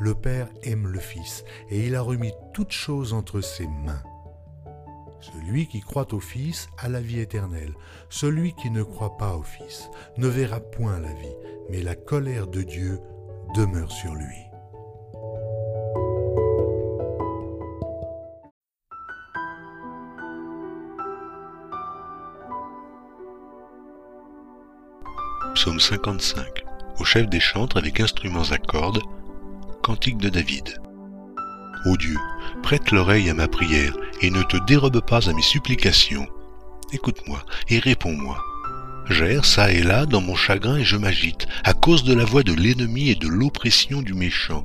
Le 0.00 0.14
Père 0.14 0.48
aime 0.62 0.86
le 0.86 0.98
Fils, 0.98 1.44
et 1.70 1.86
il 1.86 1.94
a 1.94 2.02
remis 2.02 2.32
toutes 2.54 2.72
choses 2.72 3.12
entre 3.12 3.40
ses 3.40 3.66
mains. 3.66 4.02
Celui 5.20 5.66
qui 5.66 5.80
croit 5.80 6.14
au 6.14 6.20
Fils 6.20 6.68
a 6.78 6.88
la 6.88 7.00
vie 7.00 7.20
éternelle. 7.20 7.74
Celui 8.08 8.54
qui 8.54 8.70
ne 8.70 8.82
croit 8.82 9.18
pas 9.18 9.36
au 9.36 9.42
Fils 9.42 9.90
ne 10.16 10.26
verra 10.26 10.60
point 10.60 10.98
la 10.98 11.12
vie, 11.12 11.36
mais 11.68 11.82
la 11.82 11.94
colère 11.94 12.46
de 12.46 12.62
Dieu 12.62 13.00
demeure 13.54 13.92
sur 13.92 14.14
lui. 14.14 14.49
Psaume 25.60 25.78
55. 25.78 26.46
Au 27.00 27.04
chef 27.04 27.28
des 27.28 27.38
chantres 27.38 27.76
avec 27.76 28.00
instruments 28.00 28.50
à 28.50 28.56
cordes. 28.56 29.02
Cantique 29.82 30.16
de 30.16 30.30
David. 30.30 30.80
Ô 31.84 31.98
Dieu, 31.98 32.16
prête 32.62 32.90
l'oreille 32.92 33.28
à 33.28 33.34
ma 33.34 33.46
prière 33.46 33.92
et 34.22 34.30
ne 34.30 34.42
te 34.42 34.56
dérobe 34.64 35.02
pas 35.02 35.28
à 35.28 35.34
mes 35.34 35.42
supplications. 35.42 36.26
Écoute-moi 36.94 37.44
et 37.68 37.78
réponds-moi. 37.78 38.42
J'erre 39.10 39.44
ça 39.44 39.70
et 39.70 39.82
là 39.82 40.06
dans 40.06 40.22
mon 40.22 40.34
chagrin 40.34 40.78
et 40.78 40.84
je 40.84 40.96
m'agite 40.96 41.46
à 41.62 41.74
cause 41.74 42.04
de 42.04 42.14
la 42.14 42.24
voix 42.24 42.42
de 42.42 42.54
l'ennemi 42.54 43.10
et 43.10 43.14
de 43.14 43.28
l'oppression 43.28 44.00
du 44.00 44.14
méchant. 44.14 44.64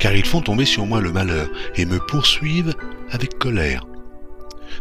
Car 0.00 0.12
ils 0.14 0.26
font 0.26 0.42
tomber 0.42 0.66
sur 0.66 0.84
moi 0.84 1.00
le 1.00 1.12
malheur 1.12 1.48
et 1.76 1.86
me 1.86 1.98
poursuivent 1.98 2.74
avec 3.10 3.38
colère. 3.38 3.86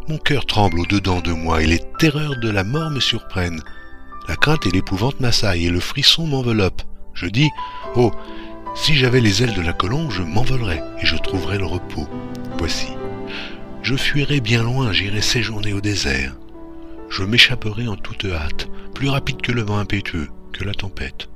Mon 0.10 0.17
cœur 0.17 0.46
tremble 0.46 0.82
au-dedans 0.82 1.22
de 1.22 1.32
moi 1.32 1.63
et 1.63 1.65
les 1.65 1.82
terreurs 1.98 2.36
de 2.41 2.50
la 2.50 2.65
mort 2.65 2.89
me 2.89 3.00
surprennent. 3.00 3.62
La 4.28 4.36
crainte 4.36 4.66
et 4.66 4.72
l'épouvante 4.72 5.20
m'assaillent 5.20 5.68
et 5.68 5.72
le 5.72 5.80
frisson 5.80 6.28
m'enveloppe. 6.28 6.82
Je 7.13 7.28
dis, 7.28 7.50
oh, 7.96 8.12
si 8.76 8.96
j'avais 8.96 9.22
les 9.22 9.42
ailes 9.42 9.54
de 9.54 9.62
la 9.62 9.74
colombe, 9.74 10.12
je 10.12 10.22
m'envolerais 10.22 10.84
et 11.02 11.06
je 11.06 11.16
trouverais 11.16 11.58
le 11.58 11.66
repos. 11.66 12.08
Voici. 12.58 12.88
Je 13.82 13.96
fuirai 13.96 14.42
bien 14.42 14.63
loin, 14.63 14.92
j'irai 14.92 15.22
séjourner 15.22 15.74
au 15.74 15.82
désert. 15.82 16.36
Je 17.10 17.24
m'échapperai 17.24 17.88
en 17.88 17.96
toute 17.96 18.26
hâte, 18.26 18.68
plus 18.94 19.10
rapide 19.10 19.42
que 19.42 19.54
le 19.54 19.62
vent 19.62 19.78
impétueux, 19.78 20.30
que 20.52 20.66
la 20.66 20.74
tempête. 20.74 21.30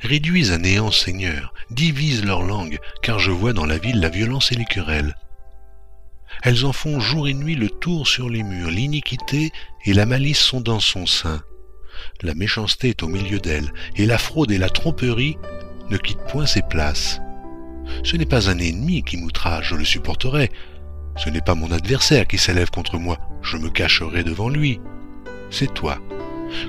Réduis 0.00 0.52
à 0.52 0.58
néant, 0.58 0.90
Seigneur, 0.90 1.54
divise 1.70 2.24
leur 2.24 2.42
langue, 2.42 2.78
car 3.02 3.18
je 3.18 3.30
vois 3.30 3.54
dans 3.54 3.64
la 3.64 3.78
ville 3.78 4.00
la 4.00 4.10
violence 4.10 4.52
et 4.52 4.56
les 4.56 4.66
querelles. 4.66 5.16
Elles 6.42 6.66
en 6.66 6.72
font 6.72 7.00
jour 7.00 7.28
et 7.28 7.34
nuit 7.34 7.54
le 7.54 7.70
tour 7.70 8.06
sur 8.06 8.28
les 8.28 8.42
murs, 8.42 8.70
l'iniquité 8.70 9.50
et 9.86 9.94
la 9.94 10.04
malice 10.04 10.40
sont 10.40 10.60
dans 10.60 10.80
son 10.80 11.06
sein. 11.06 11.40
La 12.22 12.34
méchanceté 12.34 12.90
est 12.90 13.02
au 13.02 13.08
milieu 13.08 13.38
d'elles, 13.38 13.72
et 13.96 14.06
la 14.06 14.18
fraude 14.18 14.50
et 14.50 14.58
la 14.58 14.70
tromperie 14.70 15.38
ne 15.90 15.96
quitte 15.96 16.20
point 16.28 16.46
ses 16.46 16.62
places. 16.62 17.20
Ce 18.02 18.16
n'est 18.16 18.26
pas 18.26 18.50
un 18.50 18.58
ennemi 18.58 19.02
qui 19.02 19.16
m'outrage, 19.16 19.68
je 19.70 19.76
le 19.76 19.84
supporterai. 19.84 20.50
Ce 21.16 21.30
n'est 21.30 21.40
pas 21.40 21.54
mon 21.54 21.70
adversaire 21.72 22.26
qui 22.26 22.38
s'élève 22.38 22.70
contre 22.70 22.98
moi, 22.98 23.18
je 23.42 23.56
me 23.56 23.70
cacherai 23.70 24.24
devant 24.24 24.48
lui. 24.48 24.80
C'est 25.50 25.72
toi, 25.72 25.98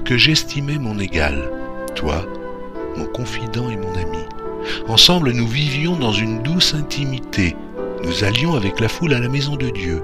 que 0.06 0.18
j'estimais 0.18 0.78
mon 0.78 1.00
égal, 1.00 1.52
toi, 1.96 2.26
mon 2.96 3.06
confident 3.06 3.70
et 3.70 3.78
mon 3.78 3.94
ami. 3.96 4.24
Ensemble 4.88 5.32
nous 5.32 5.48
vivions 5.48 5.96
dans 5.96 6.12
une 6.12 6.42
douce 6.44 6.74
intimité, 6.74 7.56
nous 8.04 8.24
allions 8.24 8.56
avec 8.56 8.80
la 8.80 8.90
foule 8.90 9.13
à 9.13 9.20
la 9.20 9.30
maison 9.30 9.56
de 9.56 9.70
Dieu. 9.70 10.04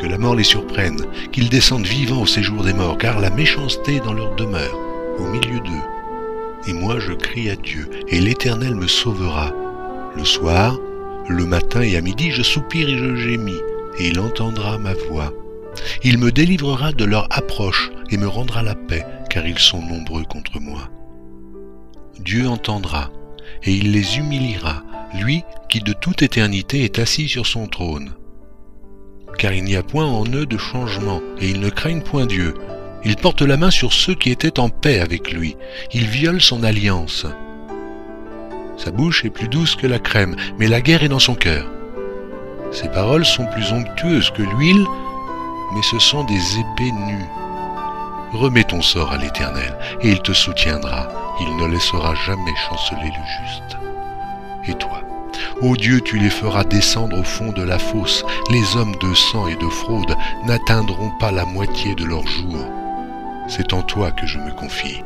Que 0.00 0.06
la 0.06 0.18
mort 0.18 0.34
les 0.34 0.44
surprenne, 0.44 1.04
qu'ils 1.30 1.50
descendent 1.50 1.86
vivants 1.86 2.22
au 2.22 2.26
séjour 2.26 2.62
des 2.64 2.72
morts, 2.72 2.98
car 2.98 3.20
la 3.20 3.30
méchanceté 3.30 3.96
est 3.96 4.04
dans 4.04 4.14
leur 4.14 4.34
demeure, 4.34 4.78
au 5.18 5.24
milieu 5.24 5.60
d'eux 5.60 5.90
et 6.66 6.72
moi 6.72 6.98
je 6.98 7.12
crie 7.12 7.50
à 7.50 7.56
Dieu, 7.56 7.88
et 8.08 8.20
l'Éternel 8.20 8.74
me 8.74 8.86
sauvera. 8.86 9.52
Le 10.16 10.24
soir, 10.24 10.78
le 11.28 11.46
matin 11.46 11.82
et 11.82 11.96
à 11.96 12.00
midi, 12.00 12.30
je 12.30 12.42
soupire 12.42 12.88
et 12.88 12.98
je 12.98 13.16
gémis, 13.16 13.60
et 13.98 14.08
il 14.08 14.20
entendra 14.20 14.78
ma 14.78 14.94
voix. 14.94 15.32
Il 16.02 16.18
me 16.18 16.32
délivrera 16.32 16.92
de 16.92 17.04
leur 17.04 17.26
approche 17.30 17.90
et 18.10 18.16
me 18.16 18.26
rendra 18.26 18.62
la 18.62 18.74
paix, 18.74 19.06
car 19.30 19.46
ils 19.46 19.58
sont 19.58 19.82
nombreux 19.82 20.24
contre 20.24 20.60
moi. 20.60 20.90
Dieu 22.18 22.48
entendra, 22.48 23.10
et 23.62 23.72
il 23.72 23.92
les 23.92 24.18
humiliera, 24.18 24.82
lui 25.20 25.42
qui 25.68 25.80
de 25.80 25.92
toute 25.92 26.22
éternité 26.22 26.84
est 26.84 26.98
assis 26.98 27.28
sur 27.28 27.46
son 27.46 27.66
trône. 27.66 28.12
Car 29.40 29.54
il 29.54 29.64
n'y 29.64 29.74
a 29.74 29.82
point 29.82 30.04
en 30.04 30.26
eux 30.26 30.44
de 30.44 30.58
changement, 30.58 31.22
et 31.40 31.48
ils 31.48 31.60
ne 31.60 31.70
craignent 31.70 32.02
point 32.02 32.26
Dieu, 32.26 32.54
il 33.06 33.16
porte 33.16 33.40
la 33.40 33.56
main 33.56 33.70
sur 33.70 33.94
ceux 33.94 34.14
qui 34.14 34.30
étaient 34.30 34.60
en 34.60 34.68
paix 34.68 35.00
avec 35.00 35.32
lui. 35.32 35.56
Il 35.94 36.06
viole 36.08 36.42
son 36.42 36.62
alliance. 36.62 37.24
Sa 38.76 38.90
bouche 38.90 39.24
est 39.24 39.30
plus 39.30 39.48
douce 39.48 39.76
que 39.76 39.86
la 39.86 39.98
crème, 39.98 40.36
mais 40.58 40.68
la 40.68 40.82
guerre 40.82 41.04
est 41.04 41.08
dans 41.08 41.18
son 41.18 41.34
cœur. 41.34 41.66
Ses 42.70 42.90
paroles 42.90 43.24
sont 43.24 43.46
plus 43.46 43.72
onctueuses 43.72 44.30
que 44.30 44.42
l'huile, 44.42 44.84
mais 45.74 45.82
ce 45.90 45.98
sont 45.98 46.24
des 46.24 46.58
épées 46.58 46.92
nues. 46.92 47.30
Remets 48.34 48.64
ton 48.64 48.82
sort 48.82 49.10
à 49.10 49.16
l'Éternel, 49.16 49.74
et 50.02 50.10
il 50.10 50.20
te 50.20 50.34
soutiendra. 50.34 51.08
Il 51.40 51.56
ne 51.56 51.72
laissera 51.72 52.14
jamais 52.26 52.54
chanceler 52.68 53.08
le 53.08 53.46
juste. 53.46 53.78
Et 54.68 54.74
toi, 54.74 54.99
ô 55.62 55.76
Dieu, 55.76 56.00
tu 56.00 56.18
les 56.18 56.30
feras 56.30 56.64
descendre 56.64 57.18
au 57.18 57.24
fond 57.24 57.52
de 57.52 57.62
la 57.62 57.78
fosse. 57.78 58.24
Les 58.50 58.76
hommes 58.76 58.96
de 58.96 59.14
sang 59.14 59.46
et 59.48 59.56
de 59.56 59.68
fraude 59.68 60.16
n'atteindront 60.46 61.10
pas 61.18 61.32
la 61.32 61.44
moitié 61.44 61.94
de 61.94 62.04
leurs 62.04 62.26
jours 62.26 62.66
C'est 63.48 63.72
en 63.72 63.82
toi 63.82 64.10
que 64.10 64.26
je 64.26 64.38
me 64.38 64.52
confie. 64.52 65.02